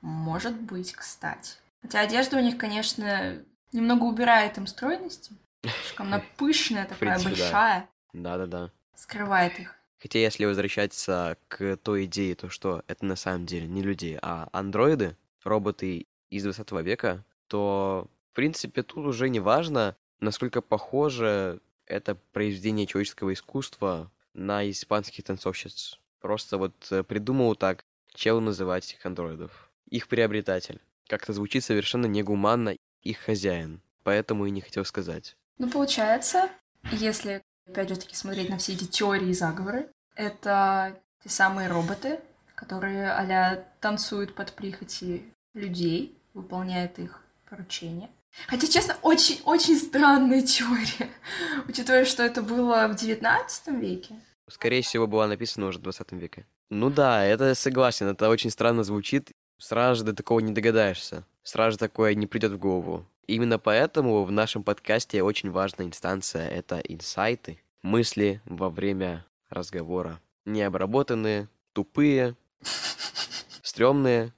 Может 0.00 0.60
быть, 0.60 0.92
кстати. 0.92 1.54
Хотя 1.82 2.00
одежда 2.00 2.36
у 2.36 2.40
них, 2.40 2.58
конечно, 2.58 3.42
немного 3.72 4.04
убирает 4.04 4.58
им 4.58 4.66
стройности. 4.66 5.32
Слишком 5.62 6.06
она 6.06 6.22
пышная, 6.36 6.84
такая 6.84 7.18
принципе, 7.18 7.28
большая. 7.30 7.90
Да-да-да. 8.12 8.70
Скрывает 8.94 9.58
их. 9.58 9.76
Хотя 9.98 10.18
если 10.18 10.46
возвращаться 10.46 11.36
к 11.48 11.76
той 11.76 12.06
идее, 12.06 12.34
то 12.34 12.48
что 12.48 12.82
это 12.86 13.04
на 13.04 13.16
самом 13.16 13.44
деле 13.44 13.66
не 13.66 13.82
люди, 13.82 14.18
а 14.22 14.48
андроиды, 14.52 15.16
роботы 15.44 16.06
из 16.30 16.42
20 16.44 16.72
века, 16.82 17.24
то, 17.48 18.08
в 18.32 18.34
принципе, 18.34 18.82
тут 18.82 19.04
уже 19.06 19.28
не 19.28 19.40
важно, 19.40 19.96
насколько 20.20 20.62
похоже 20.62 21.60
это 21.86 22.14
произведение 22.32 22.86
человеческого 22.86 23.32
искусства 23.34 24.10
на 24.32 24.68
испанских 24.70 25.24
танцовщиц. 25.24 25.98
Просто 26.20 26.56
вот 26.56 26.74
э, 26.90 27.02
придумал 27.02 27.56
так, 27.56 27.84
чел 28.14 28.40
называть 28.40 28.86
этих 28.86 29.04
андроидов. 29.04 29.70
Их 29.88 30.08
приобретатель. 30.08 30.80
Как-то 31.10 31.32
звучит 31.32 31.64
совершенно 31.64 32.06
негуманно 32.06 32.76
их 33.02 33.18
хозяин. 33.18 33.80
Поэтому 34.04 34.46
и 34.46 34.52
не 34.52 34.60
хотел 34.60 34.84
сказать. 34.84 35.36
Ну, 35.58 35.68
получается, 35.68 36.48
если, 36.92 37.42
опять 37.66 37.88
же 37.88 37.96
таки, 37.96 38.14
смотреть 38.14 38.48
на 38.48 38.58
все 38.58 38.74
эти 38.74 38.84
теории 38.84 39.30
и 39.30 39.34
заговоры, 39.34 39.88
это 40.14 40.96
те 41.24 41.28
самые 41.28 41.66
роботы, 41.66 42.20
которые 42.54 43.10
а 43.10 43.64
танцуют 43.80 44.36
под 44.36 44.52
прихоти 44.52 45.24
людей, 45.52 46.16
выполняют 46.32 47.00
их 47.00 47.20
поручения. 47.48 48.08
Хотя, 48.46 48.68
честно, 48.68 48.96
очень-очень 49.02 49.78
странная 49.78 50.42
теория, 50.42 51.10
учитывая, 51.68 52.04
что 52.04 52.22
это 52.22 52.40
было 52.40 52.86
в 52.86 52.94
19 52.94 53.66
веке. 53.82 54.14
Скорее 54.48 54.82
всего, 54.82 55.08
была 55.08 55.26
написана 55.26 55.66
уже 55.66 55.80
в 55.80 55.82
20 55.82 56.12
веке. 56.12 56.46
Ну 56.68 56.88
да, 56.88 57.24
это 57.24 57.56
согласен, 57.56 58.06
это 58.06 58.28
очень 58.28 58.50
странно 58.50 58.84
звучит, 58.84 59.32
Сразу 59.60 59.98
же 59.98 60.04
до 60.04 60.14
такого 60.14 60.40
не 60.40 60.52
догадаешься. 60.52 61.22
Сразу 61.42 61.72
же 61.72 61.78
такое 61.78 62.14
не 62.14 62.26
придет 62.26 62.52
в 62.52 62.58
голову. 62.58 63.04
Именно 63.26 63.58
поэтому 63.58 64.24
в 64.24 64.32
нашем 64.32 64.62
подкасте 64.62 65.22
очень 65.22 65.50
важная 65.50 65.86
инстанция— 65.86 66.48
это 66.50 66.78
инсайты, 66.78 67.60
мысли 67.82 68.40
во 68.46 68.70
время 68.70 69.26
разговора. 69.50 70.18
Необработанные, 70.46 71.48
тупые, 71.74 72.36
стрёмные, 73.62 74.32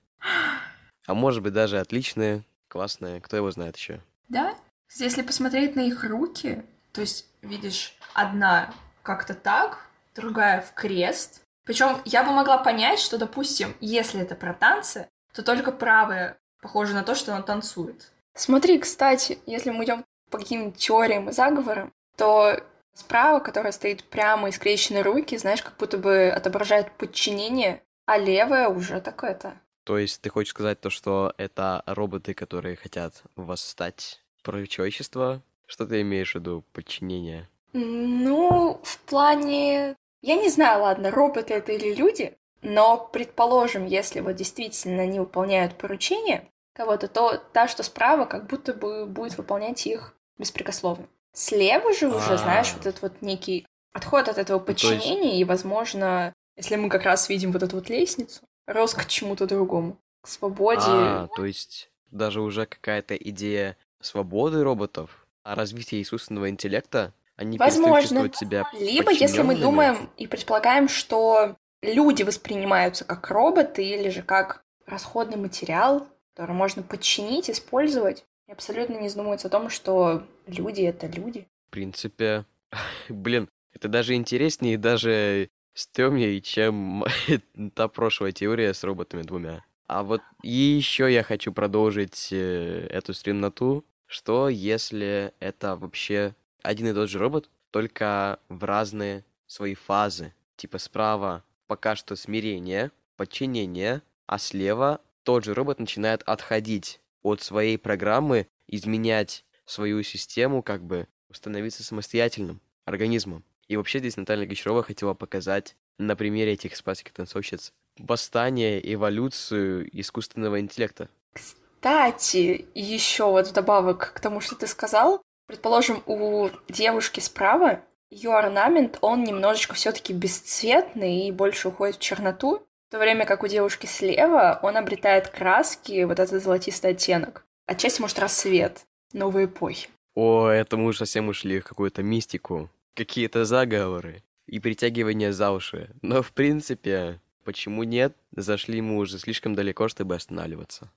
а 1.06 1.14
может 1.14 1.42
быть 1.42 1.52
даже 1.52 1.78
отличные, 1.78 2.42
классные, 2.66 3.20
кто 3.20 3.36
его 3.36 3.50
знает 3.52 3.76
еще. 3.76 4.00
Да? 4.28 4.56
Если 4.96 5.22
посмотреть 5.22 5.76
на 5.76 5.80
их 5.80 6.02
руки, 6.02 6.64
то 6.92 7.00
есть 7.00 7.26
видишь, 7.42 7.96
одна 8.12 8.74
как-то 9.02 9.34
так, 9.34 9.86
другая 10.16 10.60
в 10.60 10.74
крест. 10.74 11.42
Причем 11.64 12.00
я 12.04 12.25
бы 12.25 12.33
могла 12.33 12.59
понять, 12.59 12.99
что, 12.99 13.19
допустим, 13.19 13.75
если 13.81 14.21
это 14.21 14.35
про 14.35 14.52
танцы, 14.52 15.09
то 15.33 15.42
только 15.42 15.73
правая 15.73 16.38
похоже 16.61 16.95
на 16.95 17.02
то, 17.02 17.14
что 17.14 17.33
она 17.33 17.42
танцует. 17.42 18.12
Смотри, 18.35 18.78
кстати, 18.78 19.38
если 19.47 19.71
мы 19.71 19.85
идем 19.85 20.04
по 20.31 20.38
каким-нибудь 20.38 20.76
теориям 20.76 21.28
и 21.28 21.33
заговорам, 21.33 21.92
то 22.16 22.61
справа, 22.95 23.40
которая 23.40 23.73
стоит 23.73 24.04
прямо 24.04 24.49
и 24.49 24.52
скрещенные 24.52 25.02
руки, 25.02 25.37
знаешь, 25.37 25.62
как 25.62 25.76
будто 25.76 25.99
бы 25.99 26.28
отображает 26.31 26.92
подчинение, 26.97 27.83
а 28.07 28.19
левая 28.19 28.69
уже 28.69 29.00
так 29.00 29.23
это. 29.25 29.54
То 29.85 29.99
есть 29.99 30.21
ты 30.21 30.31
хочешь 30.31 30.50
сказать 30.50 30.81
то, 30.81 30.90
что 30.90 31.35
это 31.37 31.83
роботы, 31.87 32.35
которые 32.35 32.76
хотят 32.76 33.23
восстать 33.37 34.21
против 34.42 34.69
человечества? 34.69 35.42
Что 35.66 35.87
ты 35.87 36.02
имеешь 36.02 36.33
в 36.33 36.35
виду, 36.37 36.64
подчинение? 36.73 37.49
Ну, 37.73 38.81
в 38.85 38.99
плане... 39.00 39.97
Я 40.22 40.36
не 40.36 40.48
знаю, 40.48 40.82
ладно, 40.82 41.10
роботы 41.10 41.54
это 41.54 41.72
или 41.72 41.92
люди, 41.94 42.36
но, 42.62 42.96
предположим, 43.12 43.86
если 43.86 44.20
вот 44.20 44.36
действительно 44.36 45.02
они 45.02 45.18
выполняют 45.18 45.76
поручения 45.76 46.48
кого-то, 46.74 47.08
то 47.08 47.42
та, 47.52 47.68
что 47.68 47.82
справа, 47.82 48.24
как 48.24 48.46
будто 48.46 48.72
бы 48.72 49.04
будет 49.04 49.36
выполнять 49.36 49.86
их 49.86 50.16
беспрекословно. 50.38 51.06
Слева 51.32 51.92
же 51.92 52.08
уже, 52.08 52.38
знаешь, 52.38 52.72
вот 52.74 52.86
этот 52.86 53.02
вот 53.02 53.12
некий 53.20 53.66
отход 53.92 54.28
от 54.28 54.38
этого 54.38 54.58
подчинения, 54.58 55.40
и, 55.40 55.44
возможно, 55.44 56.32
если 56.56 56.76
мы 56.76 56.88
как 56.88 57.02
раз 57.02 57.28
видим 57.28 57.52
вот 57.52 57.62
эту 57.62 57.76
вот 57.76 57.88
лестницу, 57.88 58.42
рост 58.66 58.96
к 58.96 59.06
чему-то 59.06 59.46
другому, 59.46 59.98
к 60.22 60.28
свободе. 60.28 60.82
А, 60.86 61.28
то 61.34 61.44
есть 61.44 61.90
даже 62.10 62.40
уже 62.40 62.66
какая-то 62.66 63.16
идея 63.16 63.76
свободы 64.00 64.62
роботов, 64.62 65.26
а 65.42 65.54
развития 65.54 66.00
искусственного 66.00 66.48
интеллекта, 66.48 67.12
они 67.42 67.58
Возможно. 67.58 68.30
себя 68.32 68.66
Либо 68.72 69.12
если 69.12 69.42
мы 69.42 69.56
думаем 69.56 70.08
и 70.16 70.26
предполагаем, 70.26 70.88
что 70.88 71.56
люди 71.82 72.22
воспринимаются 72.22 73.04
как 73.04 73.28
роботы 73.30 73.84
или 73.84 74.08
же 74.08 74.22
как 74.22 74.62
расходный 74.87 75.37
материал, 75.37 76.06
который 76.34 76.54
можно 76.54 76.82
подчинить, 76.82 77.50
использовать, 77.50 78.25
и 78.49 78.52
абсолютно 78.52 78.96
не 78.96 79.08
задумываются 79.08 79.49
о 79.49 79.50
том, 79.50 79.68
что 79.68 80.22
люди— 80.46 80.82
это 80.82 81.06
люди. 81.06 81.46
В 81.68 81.70
принципе, 81.70 82.44
блин, 83.08 83.49
это 83.75 83.88
даже 83.88 84.14
интереснее, 84.14 84.78
даже 84.78 85.49
стрёмнее, 85.75 86.40
чем 86.40 87.04
та 87.75 87.88
прошлая 87.88 88.32
теория 88.32 88.72
с 88.72 88.84
роботами 88.84 89.22
двумя. 89.22 89.64
А 89.87 90.02
вот 90.02 90.22
еще 90.42 91.12
я 91.12 91.22
хочу 91.22 91.52
продолжить 91.52 92.28
э, 92.30 92.87
эту 92.90 93.12
стремноту, 93.12 93.84
что 94.06 94.49
если 94.49 95.32
это 95.40 95.76
вообще 95.76 96.34
один 96.62 96.88
и 96.88 96.95
тот 96.95 97.09
же 97.09 97.19
робот, 97.19 97.50
только 97.71 98.38
в 98.49 98.64
разные 98.64 99.25
свои 99.47 99.75
фазы. 99.75 100.35
Типа 100.57 100.78
справа 100.78 101.45
пока 101.66 101.97
что 101.97 102.16
смирение, 102.16 102.92
подчинение, 103.16 104.02
а 104.26 104.38
слева 104.38 105.00
тот 105.23 105.45
же 105.45 105.54
робот 105.54 105.78
начинает 105.78 106.23
отходить 106.23 107.00
от 107.23 107.42
своей 107.42 107.78
программы, 107.78 108.49
изменять 108.66 109.45
свою 109.64 110.02
систему, 110.02 110.62
как 110.62 110.83
бы 110.83 111.07
становиться 111.31 111.83
самостоятельным 111.83 112.61
организмом. 112.85 113.45
И 113.69 113.76
вообще 113.76 114.00
здесь 114.00 114.16
Наталья 114.16 114.47
Гончарова 114.47 114.83
хотела 114.83 115.14
показать 115.14 115.76
на 115.99 116.16
примере 116.16 116.52
этих 116.52 116.76
спасских 116.76 117.12
танцовщиц 117.12 117.73
восстание, 117.99 118.81
эволюцию 118.92 119.88
искусственного 119.98 120.61
интеллекта. 120.61 121.09
Кстати, 121.33 122.66
еще 122.75 123.25
вот 123.25 123.48
вдобавок 123.48 124.12
к 124.14 124.20
тому, 124.20 124.40
что 124.40 124.57
ты 124.57 124.66
сказал, 124.66 125.22
предположим, 125.46 126.02
у 126.07 126.48
девушки 126.68 127.20
справа 127.20 127.81
ее 128.11 128.35
орнамент, 128.35 128.98
он 129.00 129.24
немножечко 129.24 129.74
все-таки 129.74 130.12
бесцветный 130.12 131.28
и 131.28 131.33
больше 131.33 131.68
уходит 131.68 131.96
в 131.96 132.00
черноту, 132.00 132.66
в 132.88 132.92
то 132.92 132.98
время 132.98 133.24
как 133.24 133.42
у 133.42 133.46
девушки 133.46 133.87
слева 133.87 134.61
он 134.62 134.76
обретает 134.76 135.28
краски, 135.28 136.05
вот 136.05 136.18
этот 136.18 136.42
золотистый 136.42 136.90
оттенок. 136.90 137.46
Отчасти, 137.66 138.02
может, 138.02 138.18
рассвет 138.18 138.85
новой 139.14 139.46
эпохи. 139.46 139.88
О, 140.14 140.48
это 140.48 140.76
мы 140.76 140.87
уже 140.87 140.98
совсем 140.98 141.28
ушли 141.28 141.61
в 141.61 141.64
какую-то 141.64 142.02
мистику. 142.02 142.68
Какие-то 142.94 143.46
заговоры 143.46 144.22
и 144.46 144.61
притягивание 144.61 145.33
за 145.33 145.50
уши. 145.52 145.88
Но, 146.02 146.20
в 146.22 146.33
принципе, 146.33 147.20
почему 147.44 147.85
нет? 147.85 148.14
Зашли 148.33 148.83
мы 148.83 148.98
уже 148.98 149.18
слишком 149.18 149.55
далеко, 149.55 149.88
чтобы 149.88 150.14
останавливаться. 150.14 150.92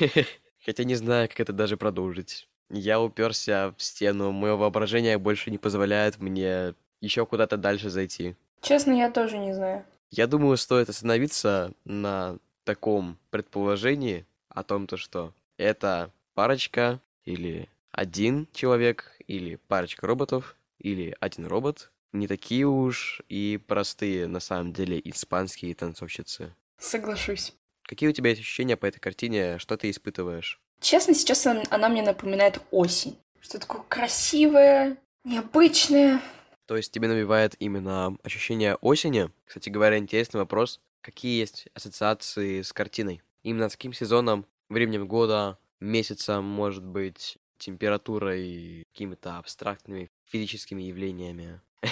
Хотя 0.64 0.82
не 0.82 0.96
знаю, 0.96 1.28
как 1.28 1.38
это 1.38 1.52
даже 1.52 1.76
продолжить. 1.76 2.48
Я 2.70 3.00
уперся 3.00 3.72
в 3.76 3.82
стену, 3.82 4.32
мое 4.32 4.56
воображение 4.56 5.18
больше 5.18 5.50
не 5.50 5.58
позволяет 5.58 6.18
мне 6.18 6.74
еще 7.00 7.26
куда-то 7.26 7.56
дальше 7.56 7.90
зайти. 7.90 8.34
Честно, 8.60 8.92
я 8.92 9.10
тоже 9.10 9.38
не 9.38 9.52
знаю. 9.52 9.84
Я 10.10 10.26
думаю, 10.26 10.56
стоит 10.56 10.88
остановиться 10.88 11.72
на 11.84 12.38
таком 12.64 13.18
предположении 13.30 14.26
о 14.48 14.62
том, 14.62 14.86
то, 14.86 14.96
что 14.96 15.32
это 15.56 16.10
парочка 16.34 17.00
или 17.24 17.68
один 17.92 18.48
человек, 18.52 19.16
или 19.26 19.56
парочка 19.68 20.06
роботов, 20.06 20.56
или 20.78 21.16
один 21.20 21.46
робот. 21.46 21.90
Не 22.12 22.26
такие 22.28 22.66
уж 22.66 23.20
и 23.28 23.60
простые, 23.66 24.26
на 24.26 24.40
самом 24.40 24.72
деле, 24.72 25.00
испанские 25.04 25.74
танцовщицы. 25.74 26.54
Соглашусь. 26.78 27.54
Какие 27.82 28.08
у 28.08 28.12
тебя 28.12 28.30
есть 28.30 28.40
ощущения 28.40 28.76
по 28.76 28.86
этой 28.86 29.00
картине? 29.00 29.58
Что 29.58 29.76
ты 29.76 29.90
испытываешь? 29.90 30.60
Честно, 30.80 31.14
сейчас 31.14 31.46
она 31.46 31.88
мне 31.88 32.02
напоминает 32.02 32.60
осень. 32.70 33.18
Что 33.40 33.58
такое 33.58 33.82
красивое, 33.88 34.98
необычное. 35.24 36.20
То 36.66 36.76
есть 36.76 36.92
тебе 36.92 37.08
навевает 37.08 37.54
именно 37.58 38.16
ощущение 38.22 38.74
осени? 38.76 39.30
Кстати 39.46 39.68
говоря, 39.68 39.98
интересный 39.98 40.40
вопрос. 40.40 40.80
Какие 41.00 41.38
есть 41.38 41.68
ассоциации 41.74 42.62
с 42.62 42.72
картиной? 42.72 43.22
Именно 43.44 43.68
с 43.68 43.76
каким 43.76 43.92
сезоном, 43.92 44.44
временем 44.68 45.06
года, 45.06 45.58
месяцем, 45.78 46.44
может 46.44 46.84
быть, 46.84 47.38
температурой, 47.58 48.84
какими-то 48.92 49.38
абстрактными 49.38 50.10
физическими 50.24 50.82
явлениями? 50.82 51.60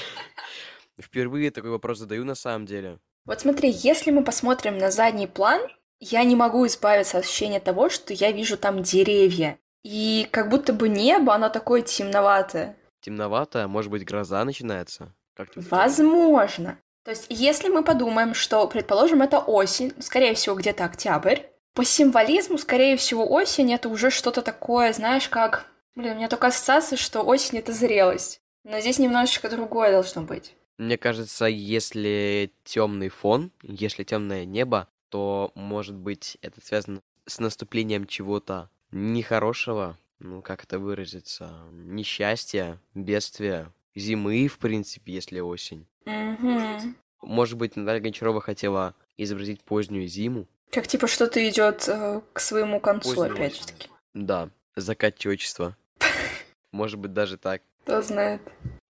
Впервые 1.00 1.52
такой 1.52 1.70
вопрос 1.70 1.98
задаю 1.98 2.24
на 2.24 2.34
самом 2.34 2.66
деле. 2.66 2.98
Вот 3.24 3.40
смотри, 3.40 3.70
если 3.70 4.10
мы 4.10 4.24
посмотрим 4.24 4.76
на 4.76 4.90
задний 4.90 5.26
план, 5.26 5.62
я 6.04 6.24
не 6.24 6.36
могу 6.36 6.66
избавиться 6.66 7.18
от 7.18 7.24
ощущения 7.24 7.60
того, 7.60 7.88
что 7.88 8.12
я 8.12 8.30
вижу 8.30 8.56
там 8.56 8.82
деревья. 8.82 9.58
И 9.82 10.28
как 10.30 10.50
будто 10.50 10.72
бы 10.72 10.88
небо, 10.88 11.34
оно 11.34 11.48
такое 11.48 11.82
темноватое. 11.82 12.76
Темноватое? 13.00 13.66
Может 13.66 13.90
быть, 13.90 14.04
гроза 14.04 14.44
начинается? 14.44 15.14
Как 15.34 15.48
Возможно. 15.56 16.78
То 17.04 17.10
есть, 17.10 17.26
если 17.28 17.68
мы 17.68 17.82
подумаем, 17.82 18.34
что, 18.34 18.66
предположим, 18.66 19.20
это 19.20 19.38
осень, 19.38 19.92
скорее 20.00 20.34
всего, 20.34 20.54
где-то 20.54 20.84
октябрь, 20.84 21.40
по 21.74 21.84
символизму, 21.84 22.56
скорее 22.56 22.96
всего, 22.96 23.30
осень 23.30 23.72
это 23.72 23.88
уже 23.88 24.10
что-то 24.10 24.42
такое, 24.42 24.92
знаешь, 24.92 25.28
как... 25.28 25.66
Блин, 25.96 26.12
у 26.12 26.16
меня 26.16 26.28
только 26.28 26.46
ассоциация, 26.46 26.96
что 26.96 27.22
осень— 27.22 27.58
это 27.60 27.72
зрелость. 27.72 28.40
Но 28.64 28.80
здесь 28.80 28.98
немножечко 28.98 29.50
другое 29.50 29.90
должно 29.90 30.22
быть. 30.22 30.54
Мне 30.78 30.96
кажется, 30.96 31.46
если 31.46 32.52
темный 32.64 33.08
фон, 33.08 33.52
если 33.62 34.02
темное 34.02 34.44
небо, 34.44 34.88
то, 35.14 35.52
может 35.54 35.94
быть, 35.94 36.38
это 36.42 36.60
связано 36.60 37.00
с 37.24 37.38
наступлением 37.38 38.04
чего-то 38.04 38.68
нехорошего, 38.90 39.96
ну, 40.18 40.42
как 40.42 40.64
это 40.64 40.80
выразиться, 40.80 41.54
несчастья, 41.70 42.80
бедствия, 42.94 43.70
зимы, 43.94 44.48
в 44.48 44.58
принципе, 44.58 45.12
если 45.12 45.38
осень. 45.38 45.86
Mm-hmm. 46.06 46.94
Может 47.22 47.56
быть, 47.56 47.76
Наталья 47.76 48.00
Гончарова 48.00 48.40
хотела 48.40 48.96
изобразить 49.16 49.62
позднюю 49.62 50.08
зиму. 50.08 50.48
Как 50.72 50.88
типа 50.88 51.06
что-то 51.06 51.48
идет 51.48 51.88
э, 51.88 52.20
к 52.32 52.40
своему 52.40 52.80
концу, 52.80 53.14
Позднюю 53.14 53.34
опять 53.34 53.56
же 53.56 53.66
таки. 53.68 53.88
Да, 54.14 54.50
закат 54.74 55.16
человечества. 55.16 55.76
Может 56.72 56.98
быть, 56.98 57.12
даже 57.12 57.36
так. 57.38 57.62
Кто 57.84 58.02
знает. 58.02 58.42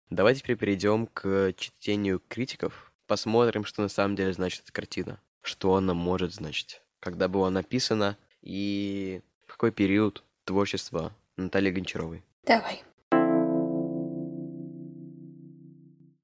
Давайте 0.10 0.42
теперь 0.42 0.58
перейдем 0.58 1.08
к 1.08 1.54
чтению 1.56 2.22
критиков. 2.28 2.92
Посмотрим, 3.08 3.64
что 3.64 3.82
на 3.82 3.88
самом 3.88 4.18
деле 4.18 4.34
значит 4.34 4.64
эта 4.64 4.74
картина 4.74 5.22
что 5.50 5.76
она 5.76 5.96
может 5.96 6.32
значить, 6.34 6.82
когда 7.00 7.28
была 7.28 7.50
написана 7.50 8.18
и 8.42 9.22
в 9.48 9.54
какой 9.54 9.72
период 9.72 10.24
творчества 10.46 11.12
Натальи 11.38 11.72
Гончаровой. 11.72 12.24
Давай. 12.46 12.84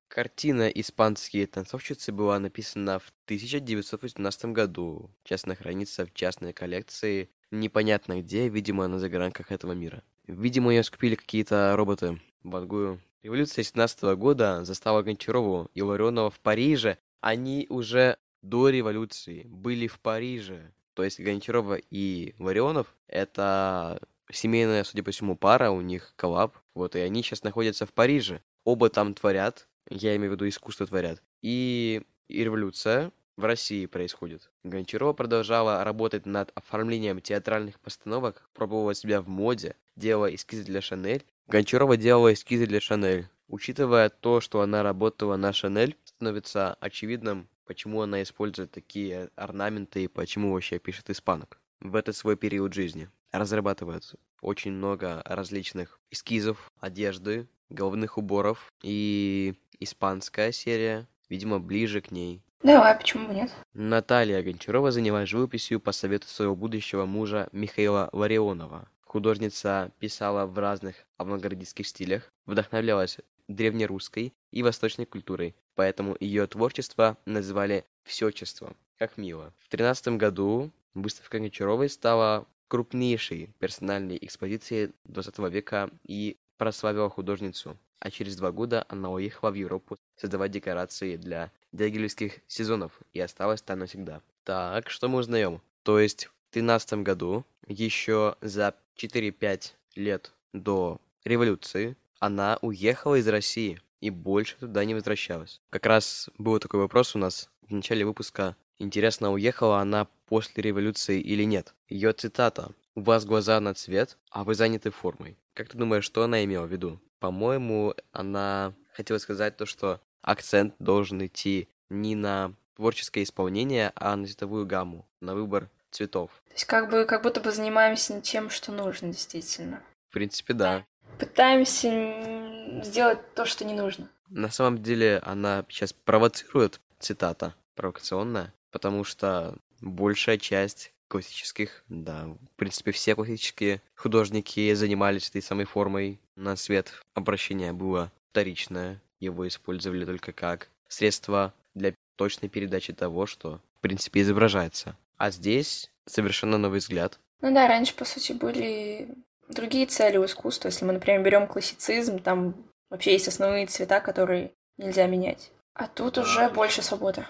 Картина 0.07 0.69
«Испанские 0.69 1.47
танцовщицы» 1.47 2.11
была 2.13 2.39
написана 2.39 2.99
в 2.99 3.11
1918 3.25 4.45
году. 4.45 5.09
Частно 5.23 5.55
хранится 5.55 6.05
в 6.05 6.13
частной 6.13 6.53
коллекции, 6.53 7.29
непонятно 7.51 8.21
где, 8.21 8.47
видимо, 8.47 8.87
на 8.87 8.99
загранках 8.99 9.51
этого 9.51 9.73
мира. 9.73 10.03
Видимо, 10.27 10.71
ее 10.71 10.83
скупили 10.83 11.15
какие-то 11.15 11.75
роботы. 11.75 12.21
Вангую. 12.43 13.01
Революция 13.23 13.63
17 13.63 14.03
года 14.17 14.63
застала 14.63 15.01
Гончарову 15.01 15.69
и 15.73 15.81
Ларионова 15.81 16.29
в 16.29 16.39
Париже. 16.39 16.99
Они 17.21 17.65
уже 17.69 18.17
до 18.49 18.69
революции 18.69 19.43
были 19.47 19.87
в 19.87 19.99
Париже. 19.99 20.71
То 20.93 21.03
есть 21.03 21.19
Гончарова 21.19 21.77
и 21.89 22.35
Ларионов— 22.39 22.95
это 23.07 23.99
семейная, 24.31 24.83
судя 24.83 25.03
по 25.03 25.11
всему, 25.11 25.35
пара, 25.35 25.71
у 25.71 25.81
них 25.81 26.13
коллаб. 26.15 26.55
Вот, 26.73 26.95
и 26.95 26.99
они 26.99 27.21
сейчас 27.23 27.43
находятся 27.43 27.85
в 27.85 27.93
Париже. 27.93 28.41
Оба 28.63 28.89
там 28.89 29.13
творят, 29.13 29.67
я 29.89 30.15
имею 30.15 30.31
в 30.31 30.35
виду 30.35 30.47
искусство 30.47 30.85
творят. 30.85 31.21
И, 31.41 32.01
и 32.27 32.43
революция, 32.43 33.11
в 33.35 33.43
России 33.43 33.85
происходит. 33.85 34.49
Гончарова 34.63 35.13
продолжала 35.13 35.83
работать 35.83 36.25
над 36.25 36.51
оформлением 36.55 37.19
театральных 37.19 37.79
постановок, 37.79 38.47
пробовала 38.53 38.95
себя 38.95 39.21
в 39.21 39.27
моде, 39.27 39.75
делала 39.95 40.33
эскизы 40.33 40.63
для 40.63 40.81
Шанель. 40.81 41.25
Гончарова 41.47 41.97
делала 41.97 42.33
эскизы 42.33 42.65
для 42.65 42.79
Шанель. 42.79 43.27
Учитывая 43.47 44.09
то, 44.09 44.39
что 44.41 44.61
она 44.61 44.81
работала 44.83 45.35
на 45.35 45.53
Шанель, 45.53 45.97
становится 46.05 46.75
очевидным, 46.75 47.47
почему 47.65 48.01
она 48.01 48.23
использует 48.23 48.71
такие 48.71 49.29
орнаменты 49.35 50.03
и 50.03 50.07
почему 50.07 50.53
вообще 50.53 50.79
пишет 50.79 51.09
испанок 51.09 51.59
в 51.81 51.95
этот 51.95 52.15
свой 52.15 52.35
период 52.35 52.73
жизни. 52.73 53.09
Разрабатывает 53.31 54.15
очень 54.41 54.71
много 54.71 55.21
различных 55.25 55.99
эскизов, 56.11 56.71
одежды, 56.79 57.47
головных 57.69 58.17
уборов 58.17 58.71
и 58.81 59.55
испанская 59.79 60.51
серия, 60.51 61.07
видимо, 61.29 61.59
ближе 61.59 62.01
к 62.01 62.11
ней. 62.11 62.41
Давай, 62.63 62.97
почему 62.97 63.27
бы 63.27 63.33
нет? 63.33 63.51
Наталья 63.73 64.41
Гончарова 64.41 64.91
занималась 64.91 65.29
живописью 65.29 65.79
по 65.79 65.91
совету 65.91 66.27
своего 66.27 66.55
будущего 66.55 67.05
мужа 67.05 67.49
Михаила 67.51 68.09
Ларионова. 68.11 68.87
Художница 69.03 69.91
писала 69.99 70.45
в 70.45 70.57
разных 70.57 70.95
авангардистских 71.17 71.87
стилях, 71.87 72.31
вдохновлялась 72.45 73.19
древнерусской 73.47 74.33
и 74.51 74.63
восточной 74.63 75.05
культурой, 75.05 75.55
поэтому 75.75 76.15
ее 76.19 76.47
творчество 76.47 77.17
называли 77.25 77.85
«всечеством», 78.03 78.75
как 78.97 79.17
мило. 79.17 79.53
В 79.59 79.69
13 79.69 80.17
году 80.17 80.71
выставка 80.93 81.39
Гончаровой 81.39 81.89
стала 81.89 82.47
крупнейшей 82.67 83.53
персональной 83.59 84.17
экспозицией 84.21 84.93
20 85.05 85.39
века 85.51 85.89
и 86.07 86.37
прославила 86.57 87.09
художницу, 87.09 87.77
а 87.99 88.11
через 88.11 88.35
два 88.35 88.51
года 88.51 88.85
она 88.89 89.11
уехала 89.11 89.51
в 89.51 89.55
Европу 89.55 89.97
создавать 90.15 90.51
декорации 90.51 91.17
для 91.17 91.51
дягилевских 91.71 92.39
сезонов 92.47 92.99
и 93.13 93.19
осталась 93.19 93.61
там 93.61 93.79
навсегда. 93.79 94.21
Так, 94.43 94.89
что 94.89 95.07
мы 95.09 95.19
узнаем? 95.19 95.61
То 95.83 95.99
есть 95.99 96.25
в 96.25 96.53
13 96.53 97.03
году, 97.03 97.45
еще 97.67 98.35
за 98.41 98.75
4-5 98.97 99.73
лет 99.95 100.33
до 100.53 100.99
революции, 101.23 101.97
она 102.25 102.57
уехала 102.61 103.15
из 103.15 103.27
России 103.27 103.81
и 104.01 104.09
больше 104.09 104.57
туда 104.57 104.85
не 104.85 104.93
возвращалась. 104.93 105.61
Как 105.69 105.85
раз 105.85 106.29
был 106.37 106.59
такой 106.59 106.79
вопрос 106.79 107.15
у 107.15 107.19
нас 107.19 107.49
в 107.61 107.73
начале 107.73 108.05
выпуска. 108.05 108.55
Интересно, 108.77 109.31
уехала 109.31 109.79
она 109.79 110.07
после 110.25 110.63
революции 110.63 111.21
или 111.21 111.43
нет? 111.43 111.73
Ее 111.87 112.11
цитата 112.13 112.71
«У 112.93 113.01
вас 113.01 113.25
глаза 113.25 113.59
на 113.59 113.73
цвет, 113.73 114.17
а 114.29 114.43
вы 114.43 114.55
заняты 114.55 114.91
формой». 114.91 115.37
Как 115.53 115.69
ты 115.69 115.77
думаешь, 115.77 116.03
что 116.03 116.23
она 116.23 116.43
имела 116.43 116.65
в 116.65 116.71
виду? 116.71 116.99
По-моему, 117.19 117.95
она 118.11 118.73
хотела 118.91 119.17
сказать 119.17 119.57
то, 119.57 119.65
что 119.65 120.01
акцент 120.21 120.75
должен 120.79 121.25
идти 121.25 121.69
не 121.89 122.15
на 122.15 122.53
творческое 122.75 123.23
исполнение, 123.23 123.91
а 123.95 124.15
на 124.15 124.27
цветовую 124.27 124.65
гамму, 124.65 125.07
на 125.21 125.33
выбор 125.35 125.69
цветов. 125.91 126.29
То 126.47 126.53
есть 126.53 126.65
как 126.65 126.89
бы 126.89 127.05
как 127.05 127.23
будто 127.23 127.39
бы 127.39 127.51
занимаемся 127.51 128.19
тем, 128.21 128.49
что 128.49 128.71
нужно 128.71 129.09
действительно. 129.09 129.81
В 130.09 130.13
принципе, 130.13 130.53
да. 130.53 130.85
Пытаемся 131.19 132.81
сделать 132.83 133.19
то, 133.35 133.45
что 133.45 133.65
не 133.65 133.73
нужно. 133.73 134.09
На 134.29 134.49
самом 134.49 134.81
деле 134.81 135.19
она 135.23 135.65
сейчас 135.69 135.93
провоцирует, 135.93 136.79
цитата 136.99 137.55
провокационная, 137.75 138.53
потому 138.71 139.03
что 139.03 139.55
большая 139.81 140.37
часть 140.37 140.91
классических, 141.07 141.83
да, 141.87 142.25
в 142.51 142.55
принципе, 142.55 142.91
все 142.91 143.15
классические 143.15 143.81
художники 143.95 144.73
занимались 144.73 145.29
этой 145.29 145.41
самой 145.41 145.65
формой. 145.65 146.19
На 146.35 146.55
свет 146.55 146.93
обращение 147.13 147.73
было 147.73 148.11
вторичное, 148.31 149.01
его 149.19 149.47
использовали 149.47 150.05
только 150.05 150.31
как 150.31 150.69
средство 150.87 151.53
для 151.73 151.93
точной 152.15 152.49
передачи 152.49 152.93
того, 152.93 153.25
что, 153.25 153.61
в 153.77 153.81
принципе, 153.81 154.21
изображается. 154.21 154.97
А 155.17 155.31
здесь 155.31 155.91
совершенно 156.05 156.57
новый 156.57 156.79
взгляд. 156.79 157.19
Ну 157.41 157.53
да, 157.53 157.67
раньше, 157.67 157.93
по 157.95 158.05
сути, 158.05 158.33
были 158.33 159.09
другие 159.47 159.85
цели 159.85 160.17
у 160.17 160.25
искусства. 160.25 160.69
Если 160.69 160.85
мы, 160.85 160.93
например, 160.93 161.21
берем 161.21 161.47
классицизм, 161.47 162.19
там 162.19 162.55
вообще 162.89 163.13
есть 163.13 163.27
основные 163.27 163.67
цвета, 163.67 163.99
которые 163.99 164.51
нельзя 164.77 165.07
менять. 165.07 165.51
А 165.73 165.87
тут 165.87 166.17
уже 166.17 166.49
больше 166.49 166.81
свободы. 166.81 167.25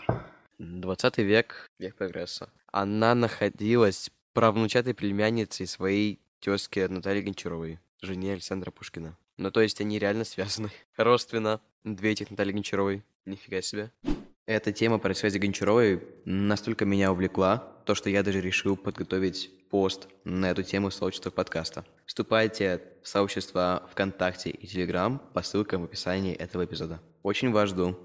20 0.60 1.17
век, 1.19 1.67
век 1.80 1.95
прогресса. 1.95 2.49
Она 2.71 3.15
находилась 3.15 4.12
правнучатой 4.34 4.93
племянницей 4.93 5.67
своей 5.67 6.19
тезки 6.39 6.80
Натальи 6.80 7.21
Гончаровой, 7.21 7.80
жене 8.01 8.34
Александра 8.34 8.71
Пушкина. 8.71 9.17
Ну, 9.38 9.51
то 9.51 9.62
есть 9.62 9.82
они 9.82 9.99
реально 9.99 10.23
связаны. 10.23 10.71
Родственно. 10.97 11.60
Две 11.84 12.12
этих 12.12 12.32
Натальи 12.32 12.51
Гончаровой. 12.51 13.04
Нифига 13.25 13.62
себе. 13.62 13.91
Эта 14.47 14.71
тема 14.71 14.99
про 14.99 15.15
связи 15.15 15.39
Гончаровой 15.39 16.03
настолько 16.23 16.86
меня 16.86 17.12
увлекла, 17.12 17.58
то, 17.84 17.95
что 17.95 18.12
я 18.12 18.21
даже 18.21 18.41
решил 18.41 18.77
подготовить 18.77 19.49
пост 19.71 20.08
на 20.23 20.51
эту 20.51 20.62
тему 20.62 20.91
в 20.91 21.31
подкаста. 21.31 21.84
Вступайте 22.05 22.84
в 23.01 23.08
сообщество 23.08 23.89
ВКонтакте 23.91 24.51
и 24.51 24.67
Телеграм 24.67 25.19
по 25.34 25.41
ссылкам 25.41 25.81
в 25.81 25.86
описании 25.86 26.36
этого 26.36 26.63
эпизода. 26.63 27.01
Очень 27.23 27.51
вас 27.51 27.69
жду. 27.69 27.97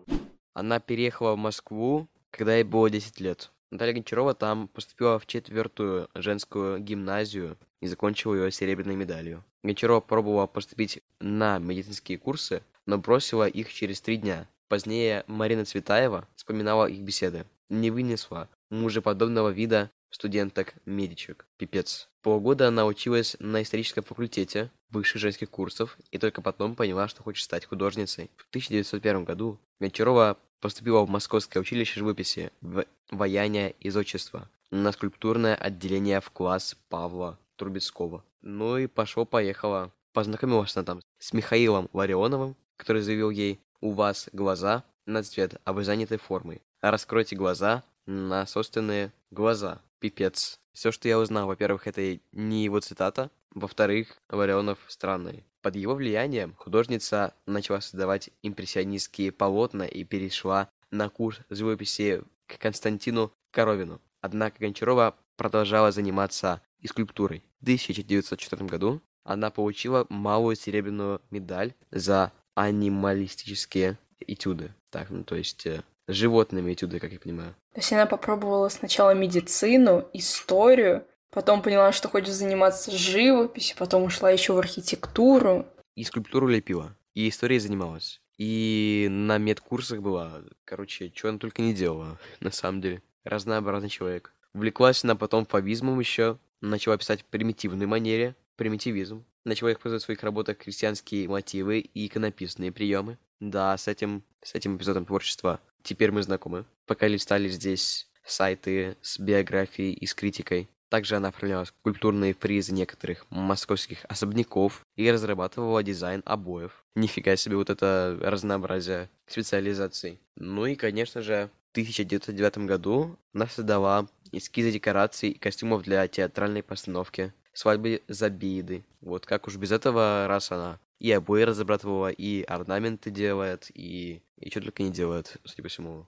Она 0.54 0.80
переехала 0.80 1.34
в 1.34 1.38
Москву, 1.38 2.08
когда 2.30 2.54
ей 2.54 2.64
было 2.64 2.88
10 2.88 3.20
лет. 3.20 3.50
Наталья 3.70 3.92
Гончарова 3.92 4.32
там 4.32 4.68
поступила 4.68 5.18
в 5.18 5.26
четвертую 5.26 6.08
женскую 6.14 6.78
гимназию 6.78 7.58
и 7.82 7.86
закончила 7.86 8.34
ее 8.34 8.50
серебряной 8.50 8.96
медалью. 8.96 9.44
Гончарова 9.62 10.00
пробовала 10.00 10.46
поступить 10.46 11.02
на 11.20 11.58
медицинские 11.58 12.16
курсы, 12.16 12.62
но 12.86 12.96
бросила 12.96 13.46
их 13.46 13.70
через 13.70 14.00
три 14.00 14.16
дня. 14.16 14.48
Позднее 14.70 15.24
Марина 15.26 15.64
Цветаева 15.64 16.28
вспоминала 16.36 16.86
их 16.86 17.00
беседы. 17.00 17.44
Не 17.70 17.90
вынесла 17.90 18.48
мужеподобного 18.70 19.48
вида 19.48 19.90
студенток-медичек. 20.10 21.44
Пипец. 21.56 22.08
Полгода 22.22 22.68
она 22.68 22.86
училась 22.86 23.34
на 23.40 23.62
историческом 23.62 24.04
факультете 24.04 24.70
высших 24.90 25.20
женских 25.20 25.50
курсов 25.50 25.98
и 26.12 26.18
только 26.18 26.40
потом 26.40 26.76
поняла, 26.76 27.08
что 27.08 27.24
хочет 27.24 27.42
стать 27.42 27.64
художницей. 27.64 28.30
В 28.36 28.48
1901 28.50 29.24
году 29.24 29.58
Гончарова 29.80 30.38
поступила 30.60 31.04
в 31.04 31.10
Московское 31.10 31.60
училище 31.60 31.98
живописи 31.98 32.52
в 32.60 32.84
вояние 33.10 33.72
из 33.80 33.96
отчества 33.96 34.48
на 34.70 34.92
скульптурное 34.92 35.56
отделение 35.56 36.20
в 36.20 36.30
класс 36.30 36.76
Павла 36.88 37.40
Трубецкого. 37.56 38.24
Ну 38.40 38.76
и 38.76 38.86
пошло-поехало. 38.86 39.90
Познакомилась 40.12 40.76
она 40.76 40.84
там 40.84 41.00
с 41.18 41.32
Михаилом 41.32 41.90
Ларионовым, 41.92 42.56
который 42.76 43.02
заявил 43.02 43.30
ей 43.30 43.60
у 43.80 43.92
вас 43.92 44.28
глаза 44.32 44.84
на 45.06 45.22
цвет, 45.22 45.60
а 45.64 45.72
вы 45.72 45.84
заняты 45.84 46.18
формой. 46.18 46.62
Раскройте 46.80 47.36
глаза 47.36 47.84
на 48.06 48.46
собственные 48.46 49.12
глаза. 49.30 49.82
Пипец. 49.98 50.58
Все, 50.72 50.92
что 50.92 51.08
я 51.08 51.18
узнал, 51.18 51.46
во-первых, 51.46 51.86
это 51.86 52.18
не 52.32 52.64
его 52.64 52.80
цитата, 52.80 53.30
во-вторых, 53.50 54.16
Ларионов 54.30 54.78
странный. 54.86 55.44
Под 55.60 55.76
его 55.76 55.94
влиянием 55.94 56.54
художница 56.56 57.34
начала 57.46 57.80
создавать 57.80 58.30
импрессионистские 58.42 59.32
полотна 59.32 59.82
и 59.82 60.04
перешла 60.04 60.70
на 60.90 61.08
курс 61.08 61.40
живописи 61.50 62.22
к 62.46 62.58
Константину 62.58 63.32
Коровину. 63.50 64.00
Однако 64.20 64.58
Гончарова 64.60 65.16
продолжала 65.36 65.92
заниматься 65.92 66.62
и 66.78 66.86
скульптурой. 66.86 67.42
В 67.60 67.62
1904 67.62 68.64
году 68.66 69.02
она 69.24 69.50
получила 69.50 70.06
малую 70.08 70.56
серебряную 70.56 71.20
медаль 71.30 71.74
за 71.90 72.32
анималистические 72.64 73.98
этюды. 74.20 74.74
Так, 74.90 75.10
ну 75.10 75.24
то 75.24 75.34
есть 75.34 75.66
э, 75.66 75.82
животными 76.08 76.72
этюды, 76.72 76.98
как 76.98 77.12
я 77.12 77.18
понимаю. 77.18 77.54
То 77.72 77.80
есть 77.80 77.92
она 77.92 78.06
попробовала 78.06 78.68
сначала 78.68 79.14
медицину, 79.14 80.08
историю, 80.12 81.04
потом 81.30 81.62
поняла, 81.62 81.92
что 81.92 82.08
хочет 82.08 82.34
заниматься 82.34 82.90
живописью, 82.90 83.76
потом 83.78 84.02
ушла 84.02 84.30
еще 84.30 84.52
в 84.52 84.58
архитектуру. 84.58 85.66
И 85.94 86.04
скульптуру 86.04 86.48
лепила, 86.48 86.96
и 87.14 87.28
историей 87.28 87.60
занималась. 87.60 88.20
И 88.36 89.06
на 89.10 89.38
медкурсах 89.38 90.00
была, 90.00 90.42
короче, 90.64 91.12
что 91.14 91.28
она 91.28 91.38
только 91.38 91.62
не 91.62 91.74
делала, 91.74 92.18
на 92.40 92.50
самом 92.50 92.80
деле. 92.80 93.02
Разнообразный 93.24 93.90
человек. 93.90 94.32
Увлеклась 94.54 95.04
она 95.04 95.14
потом 95.14 95.44
фавизмом 95.46 96.00
еще, 96.00 96.38
начала 96.60 96.96
писать 96.96 97.22
в 97.22 97.26
примитивной 97.26 97.86
манере, 97.86 98.34
примитивизм. 98.56 99.24
Начала 99.44 99.72
использовать 99.72 100.02
в 100.02 100.04
своих 100.04 100.22
работах 100.22 100.58
крестьянские 100.58 101.28
мотивы 101.28 101.80
и 101.80 102.06
иконописные 102.06 102.72
приемы. 102.72 103.18
Да, 103.40 103.76
с 103.76 103.88
этим, 103.88 104.22
с 104.42 104.54
этим 104.54 104.76
эпизодом 104.76 105.06
творчества 105.06 105.60
теперь 105.82 106.12
мы 106.12 106.22
знакомы. 106.22 106.66
Пока 106.86 107.08
листали 107.08 107.48
здесь 107.48 108.08
сайты 108.24 108.96
с 109.00 109.18
биографией 109.18 109.92
и 109.92 110.06
с 110.06 110.14
критикой. 110.14 110.68
Также 110.90 111.16
она 111.16 111.28
оформляла 111.28 111.64
скульптурные 111.64 112.34
фризы 112.34 112.72
некоторых 112.72 113.24
московских 113.30 114.04
особняков 114.08 114.84
и 114.96 115.10
разрабатывала 115.10 115.82
дизайн 115.84 116.22
обоев. 116.26 116.84
Нифига 116.96 117.36
себе 117.36 117.56
вот 117.56 117.70
это 117.70 118.18
разнообразие 118.20 119.08
специализаций. 119.26 120.20
Ну 120.36 120.66
и, 120.66 120.74
конечно 120.74 121.22
же, 121.22 121.48
в 121.68 121.70
1909 121.72 122.58
году 122.66 123.16
она 123.32 123.46
создала 123.46 124.08
эскизы 124.32 124.72
декораций 124.72 125.30
и 125.30 125.38
костюмов 125.38 125.84
для 125.84 126.06
театральной 126.08 126.64
постановки 126.64 127.32
свадьбы 127.60 128.02
Забиды. 128.08 128.84
Вот 129.02 129.26
как 129.26 129.46
уж 129.46 129.56
без 129.56 129.70
этого, 129.70 130.26
раз 130.26 130.50
она 130.50 130.78
и 130.98 131.12
обои 131.12 131.42
разрабатывала, 131.42 132.08
и 132.08 132.42
орнаменты 132.42 133.10
делает, 133.10 133.70
и, 133.74 134.22
и 134.38 134.50
что 134.50 134.62
только 134.62 134.82
не 134.82 134.90
делает, 134.90 135.36
судя 135.44 135.62
по 135.62 135.68
всему. 135.68 136.06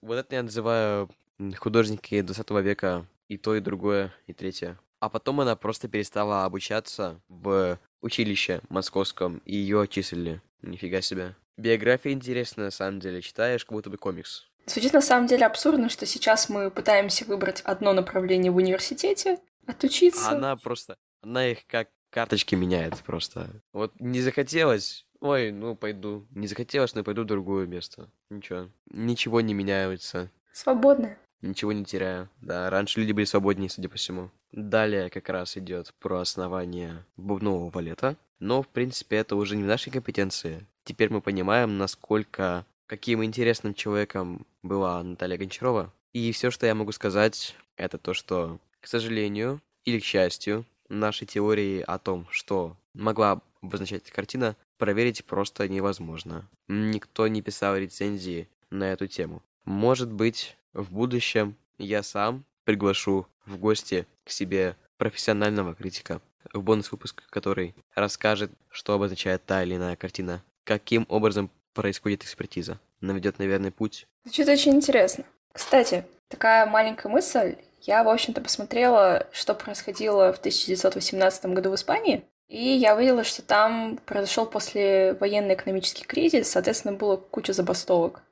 Вот 0.00 0.16
это 0.16 0.36
я 0.36 0.42
называю 0.42 1.10
художники 1.58 2.20
20 2.20 2.50
века 2.62 3.06
и 3.28 3.36
то, 3.36 3.56
и 3.56 3.60
другое, 3.60 4.12
и 4.28 4.32
третье. 4.32 4.78
А 5.00 5.08
потом 5.08 5.40
она 5.40 5.56
просто 5.56 5.88
перестала 5.88 6.44
обучаться 6.44 7.20
в 7.28 7.78
училище 8.00 8.60
московском, 8.68 9.42
и 9.44 9.56
ее 9.56 9.82
отчислили. 9.82 10.40
Нифига 10.62 11.00
себе. 11.00 11.34
Биография 11.56 12.12
интересная, 12.12 12.66
на 12.66 12.70
самом 12.70 13.00
деле. 13.00 13.22
Читаешь, 13.22 13.64
как 13.64 13.72
будто 13.72 13.90
бы 13.90 13.96
комикс. 13.96 14.46
Звучит 14.66 14.92
на 14.92 15.00
самом 15.00 15.26
деле 15.26 15.46
абсурдно, 15.46 15.88
что 15.88 16.06
сейчас 16.06 16.48
мы 16.48 16.70
пытаемся 16.70 17.24
выбрать 17.24 17.60
одно 17.62 17.92
направление 17.92 18.52
в 18.52 18.56
университете, 18.56 19.38
отучиться. 19.66 20.30
Она 20.30 20.56
просто... 20.56 20.96
Она 21.22 21.48
их 21.48 21.66
как 21.66 21.88
карточки 22.10 22.54
меняет 22.54 22.98
просто. 23.04 23.48
Вот 23.72 23.92
не 24.00 24.20
захотелось, 24.20 25.06
ой, 25.20 25.50
ну 25.50 25.76
пойду. 25.76 26.26
Не 26.30 26.46
захотелось, 26.46 26.94
но 26.94 27.04
пойду 27.04 27.22
в 27.22 27.26
другое 27.26 27.66
место. 27.66 28.10
Ничего. 28.30 28.68
Ничего 28.90 29.40
не 29.40 29.54
меняется. 29.54 30.30
Свободная. 30.52 31.18
Ничего 31.40 31.72
не 31.72 31.84
теряю. 31.84 32.28
Да, 32.40 32.70
раньше 32.70 33.00
люди 33.00 33.12
были 33.12 33.24
свободнее, 33.24 33.68
судя 33.68 33.88
по 33.88 33.96
всему. 33.96 34.30
Далее 34.52 35.10
как 35.10 35.28
раз 35.28 35.56
идет 35.56 35.92
про 35.98 36.20
основание 36.20 37.04
бубнового 37.16 37.70
валета. 37.70 38.16
Но, 38.38 38.62
в 38.62 38.68
принципе, 38.68 39.16
это 39.16 39.34
уже 39.34 39.56
не 39.56 39.62
в 39.62 39.66
нашей 39.66 39.90
компетенции. 39.90 40.66
Теперь 40.84 41.10
мы 41.10 41.20
понимаем, 41.20 41.78
насколько 41.78 42.66
каким 42.86 43.24
интересным 43.24 43.72
человеком 43.72 44.46
была 44.62 45.02
Наталья 45.02 45.38
Гончарова. 45.38 45.92
И 46.12 46.30
все, 46.32 46.50
что 46.50 46.66
я 46.66 46.74
могу 46.74 46.92
сказать, 46.92 47.56
это 47.76 47.96
то, 47.98 48.12
что, 48.12 48.58
к 48.82 48.86
сожалению 48.86 49.62
или 49.84 49.98
к 49.98 50.04
счастью, 50.04 50.66
нашей 50.88 51.26
теории 51.26 51.80
о 51.86 51.98
том, 51.98 52.26
что 52.30 52.76
могла 52.92 53.40
обозначать 53.62 54.10
картина, 54.10 54.56
проверить 54.76 55.24
просто 55.24 55.68
невозможно. 55.68 56.46
Никто 56.68 57.28
не 57.28 57.40
писал 57.40 57.76
рецензии 57.76 58.48
на 58.70 58.92
эту 58.92 59.06
тему. 59.06 59.42
Может 59.64 60.10
быть, 60.10 60.56
в 60.72 60.92
будущем 60.92 61.56
я 61.78 62.02
сам 62.02 62.44
приглашу 62.64 63.26
в 63.46 63.56
гости 63.56 64.06
к 64.24 64.30
себе 64.30 64.76
профессионального 64.98 65.74
критика, 65.74 66.20
в 66.52 66.62
бонус-выпуск 66.62 67.22
который 67.30 67.74
расскажет, 67.94 68.50
что 68.70 68.94
обозначает 68.94 69.44
та 69.44 69.62
или 69.62 69.76
иная 69.76 69.96
картина, 69.96 70.42
каким 70.64 71.06
образом 71.08 71.50
происходит 71.72 72.24
экспертиза, 72.24 72.78
наведет 73.00 73.38
на 73.38 73.44
верный 73.44 73.70
путь. 73.70 74.06
Звучит 74.24 74.48
очень 74.48 74.74
интересно. 74.74 75.24
Кстати, 75.52 76.04
такая 76.28 76.66
маленькая 76.66 77.08
мысль. 77.08 77.56
Я, 77.82 78.04
в 78.04 78.08
общем-то, 78.08 78.40
посмотрела, 78.40 79.26
что 79.32 79.54
происходило 79.54 80.32
в 80.32 80.38
1918 80.38 81.46
году 81.46 81.70
в 81.70 81.74
Испании, 81.74 82.24
и 82.48 82.62
я 82.62 82.94
увидела, 82.94 83.24
что 83.24 83.42
там 83.42 83.98
произошел 84.04 84.46
после 84.46 85.14
военный 85.14 85.54
экономический 85.54 86.04
кризис, 86.04 86.50
соответственно, 86.50 86.94
было 86.94 87.16
куча 87.16 87.52
забастовок. 87.52 88.22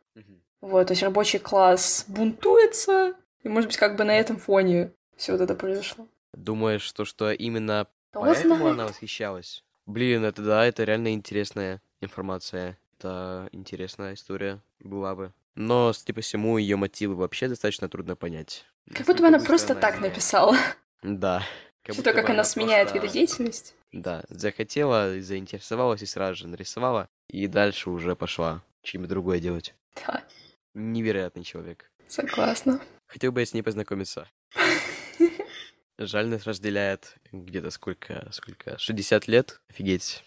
Вот, 0.60 0.88
то 0.88 0.92
есть 0.92 1.02
рабочий 1.02 1.38
класс 1.38 2.04
бунтуется, 2.06 3.14
и, 3.42 3.48
может 3.48 3.68
быть, 3.68 3.78
как 3.78 3.96
бы 3.96 4.04
на 4.04 4.18
этом 4.18 4.36
фоне 4.36 4.92
все 5.16 5.32
вот 5.32 5.40
это 5.40 5.54
произошло. 5.54 6.06
Думаешь, 6.34 6.82
что, 6.82 7.04
что 7.04 7.32
именно 7.32 7.86
Кто 8.10 8.20
поэтому 8.20 8.56
знает? 8.56 8.74
она 8.74 8.86
восхищалась? 8.86 9.64
Блин, 9.86 10.24
это 10.24 10.42
да, 10.42 10.66
это 10.66 10.84
реально 10.84 11.14
интересная 11.14 11.80
информация. 12.00 12.78
Это 12.98 13.48
интересная 13.52 14.14
история 14.14 14.60
была 14.78 15.14
бы. 15.14 15.32
Но, 15.60 15.92
судя 15.92 16.14
по 16.14 16.22
всему, 16.22 16.56
ее 16.56 16.76
мотивы 16.76 17.14
вообще 17.14 17.46
достаточно 17.46 17.86
трудно 17.90 18.16
понять. 18.16 18.64
Как 18.94 19.06
будто 19.06 19.20
бы 19.20 19.28
она 19.28 19.38
просто 19.38 19.74
быстро 19.74 19.80
так 19.82 19.98
она- 19.98 20.08
написала. 20.08 20.56
Да. 21.02 21.42
Как 21.82 21.94
Что 21.94 22.02
будто 22.02 22.12
то, 22.12 22.20
как 22.20 22.30
она 22.30 22.44
сменяет 22.44 22.88
просто, 22.88 23.06
виды 23.06 23.12
деятельности. 23.12 23.72
Да, 23.92 24.22
захотела, 24.28 25.20
заинтересовалась 25.20 26.02
и 26.02 26.06
сразу 26.06 26.34
же 26.36 26.46
нарисовала. 26.48 27.08
И 27.28 27.46
дальше 27.46 27.90
уже 27.90 28.14
пошла 28.16 28.62
чем-то 28.82 29.08
другое 29.08 29.38
делать. 29.40 29.74
Да, 30.06 30.22
Невероятный 30.74 31.42
человек. 31.44 31.90
согласна. 32.08 32.80
Хотел 33.06 33.32
бы 33.32 33.40
я 33.40 33.46
с 33.46 33.52
ней 33.54 33.62
познакомиться. 33.62 34.28
Жаль, 35.98 36.26
нас 36.28 36.46
разделяет 36.46 37.16
где-то 37.32 37.70
сколько, 37.70 38.28
сколько, 38.32 38.78
60 38.78 39.26
лет? 39.28 39.60
Офигеть. 39.68 40.22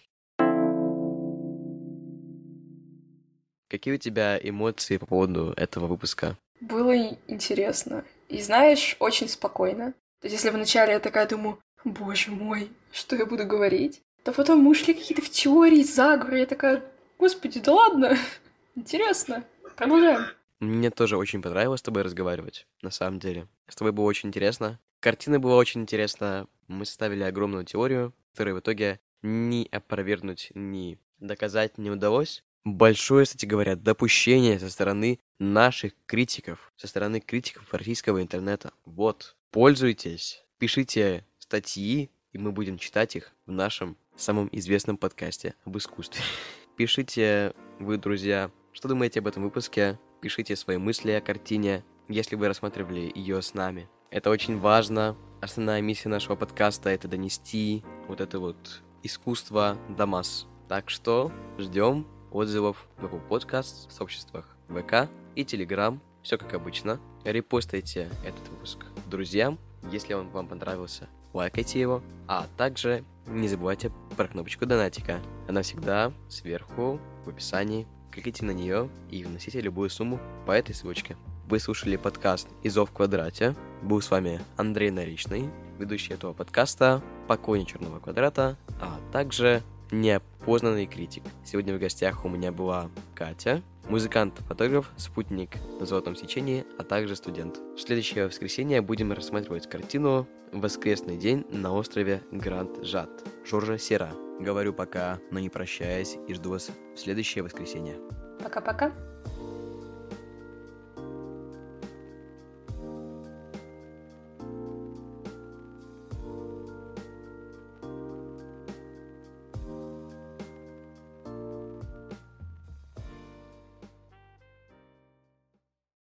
Какие 3.74 3.94
у 3.94 3.98
тебя 3.98 4.38
эмоции 4.40 4.98
по 4.98 5.06
поводу 5.06 5.52
этого 5.56 5.88
выпуска? 5.88 6.38
Было 6.60 6.96
интересно. 7.26 8.04
И 8.28 8.40
знаешь, 8.40 8.94
очень 9.00 9.28
спокойно. 9.28 9.94
То 10.20 10.28
есть, 10.28 10.36
если 10.36 10.50
вначале 10.50 10.92
я 10.92 11.00
такая 11.00 11.26
думаю, 11.26 11.58
боже 11.82 12.30
мой, 12.30 12.70
что 12.92 13.16
я 13.16 13.26
буду 13.26 13.44
говорить, 13.44 14.00
то 14.22 14.32
потом 14.32 14.60
мы 14.60 14.70
ушли 14.70 14.94
какие-то 14.94 15.22
в 15.22 15.28
теории, 15.28 15.82
заговоры, 15.82 16.38
я 16.38 16.46
такая, 16.46 16.84
господи, 17.18 17.58
да 17.58 17.72
ладно, 17.72 18.16
интересно, 18.76 19.42
продолжаем. 19.74 20.26
Мне 20.60 20.92
тоже 20.92 21.16
очень 21.16 21.42
понравилось 21.42 21.80
с 21.80 21.82
тобой 21.82 22.02
разговаривать, 22.02 22.68
на 22.80 22.92
самом 22.92 23.18
деле. 23.18 23.48
С 23.66 23.74
тобой 23.74 23.90
было 23.90 24.04
очень 24.04 24.28
интересно. 24.28 24.78
Картина 25.00 25.40
была 25.40 25.56
очень 25.56 25.80
интересна. 25.80 26.46
Мы 26.68 26.86
составили 26.86 27.24
огромную 27.24 27.64
теорию, 27.64 28.14
которую 28.34 28.54
в 28.54 28.60
итоге 28.60 29.00
ни 29.22 29.66
опровергнуть, 29.72 30.52
ни 30.54 30.96
доказать 31.18 31.76
не 31.76 31.90
удалось. 31.90 32.44
Большое, 32.64 33.26
кстати 33.26 33.44
говоря, 33.44 33.76
допущение 33.76 34.58
со 34.58 34.70
стороны 34.70 35.18
наших 35.38 35.92
критиков, 36.06 36.72
со 36.76 36.86
стороны 36.86 37.20
критиков 37.20 37.74
российского 37.74 38.22
интернета. 38.22 38.72
Вот, 38.86 39.36
пользуйтесь, 39.50 40.42
пишите 40.56 41.26
статьи, 41.38 42.10
и 42.32 42.38
мы 42.38 42.52
будем 42.52 42.78
читать 42.78 43.16
их 43.16 43.32
в 43.44 43.52
нашем 43.52 43.98
самом 44.16 44.48
известном 44.50 44.96
подкасте 44.96 45.54
об 45.66 45.76
искусстве. 45.76 46.22
Пишите 46.76 47.52
вы, 47.80 47.98
друзья, 47.98 48.50
что 48.72 48.88
думаете 48.88 49.20
об 49.20 49.26
этом 49.26 49.42
выпуске, 49.42 50.00
пишите 50.22 50.56
свои 50.56 50.78
мысли 50.78 51.10
о 51.10 51.20
картине, 51.20 51.84
если 52.08 52.34
вы 52.34 52.48
рассматривали 52.48 53.12
ее 53.14 53.42
с 53.42 53.52
нами. 53.52 53.90
Это 54.10 54.30
очень 54.30 54.58
важно. 54.58 55.18
Основная 55.42 55.82
миссия 55.82 56.08
нашего 56.08 56.34
подкаста— 56.34 56.88
это 56.90 57.08
донести 57.08 57.84
вот 58.08 58.22
это 58.22 58.38
вот 58.38 58.82
искусство 59.02 59.76
до 59.90 60.06
масс. 60.06 60.46
Так 60.66 60.88
что 60.88 61.30
ждем 61.58 62.06
отзывов 62.34 62.86
в 62.98 63.04
Apple 63.04 63.26
Podcast, 63.28 63.90
сообществах 63.90 64.44
ВК 64.68 65.08
и 65.34 65.42
Telegram. 65.42 65.98
Все 66.22 66.36
как 66.36 66.52
обычно. 66.54 67.00
Репостайте 67.24 68.10
этот 68.24 68.46
выпуск 68.50 68.84
друзьям. 69.08 69.58
Если 69.90 70.14
он 70.14 70.28
вам 70.28 70.48
понравился, 70.48 71.08
лайкайте 71.32 71.80
его. 71.80 72.02
А 72.26 72.46
также 72.56 73.04
не 73.26 73.48
забывайте 73.48 73.90
про 74.16 74.28
кнопочку 74.28 74.66
донатика. 74.66 75.20
Она 75.48 75.62
всегда 75.62 76.12
сверху 76.28 76.98
в 77.24 77.28
описании. 77.28 77.86
Кликайте 78.10 78.44
на 78.44 78.52
нее 78.52 78.90
и 79.10 79.24
вносите 79.24 79.60
любую 79.60 79.90
сумму 79.90 80.20
по 80.46 80.52
этой 80.52 80.74
ссылочке. 80.74 81.16
Вы 81.46 81.58
слушали 81.58 81.96
подкаст 81.96 82.48
«Изов 82.62 82.90
в 82.90 82.92
квадрате». 82.92 83.54
Был 83.82 84.00
с 84.00 84.10
вами 84.10 84.40
Андрей 84.56 84.90
Наричный, 84.90 85.50
ведущий 85.78 86.14
этого 86.14 86.32
подкаста, 86.32 87.02
покойник 87.28 87.68
Черного 87.68 88.00
квадрата, 88.00 88.56
а 88.80 88.98
также 89.12 89.62
неопознанный 89.90 90.86
критик. 90.86 91.22
Сегодня 91.44 91.74
в 91.74 91.78
гостях 91.78 92.24
у 92.24 92.28
меня 92.28 92.52
была 92.52 92.90
Катя, 93.14 93.62
музыкант-фотограф, 93.88 94.90
спутник 94.96 95.50
на 95.78 95.86
золотом 95.86 96.16
сечении, 96.16 96.64
а 96.78 96.84
также 96.84 97.16
студент. 97.16 97.58
В 97.76 97.80
следующее 97.80 98.26
воскресенье 98.26 98.80
будем 98.80 99.12
рассматривать 99.12 99.68
картину 99.68 100.26
«Воскресный 100.52 101.16
день 101.16 101.44
на 101.50 101.72
острове 101.72 102.22
Гранд-Жат» 102.30 103.10
Жоржа 103.44 103.78
Сера. 103.78 104.12
Говорю 104.40 104.72
пока, 104.72 105.18
но 105.30 105.38
не 105.38 105.48
прощаясь, 105.48 106.16
и 106.28 106.34
жду 106.34 106.50
вас 106.50 106.70
в 106.94 106.98
следующее 106.98 107.44
воскресенье. 107.44 107.96
Пока-пока. 108.42 108.92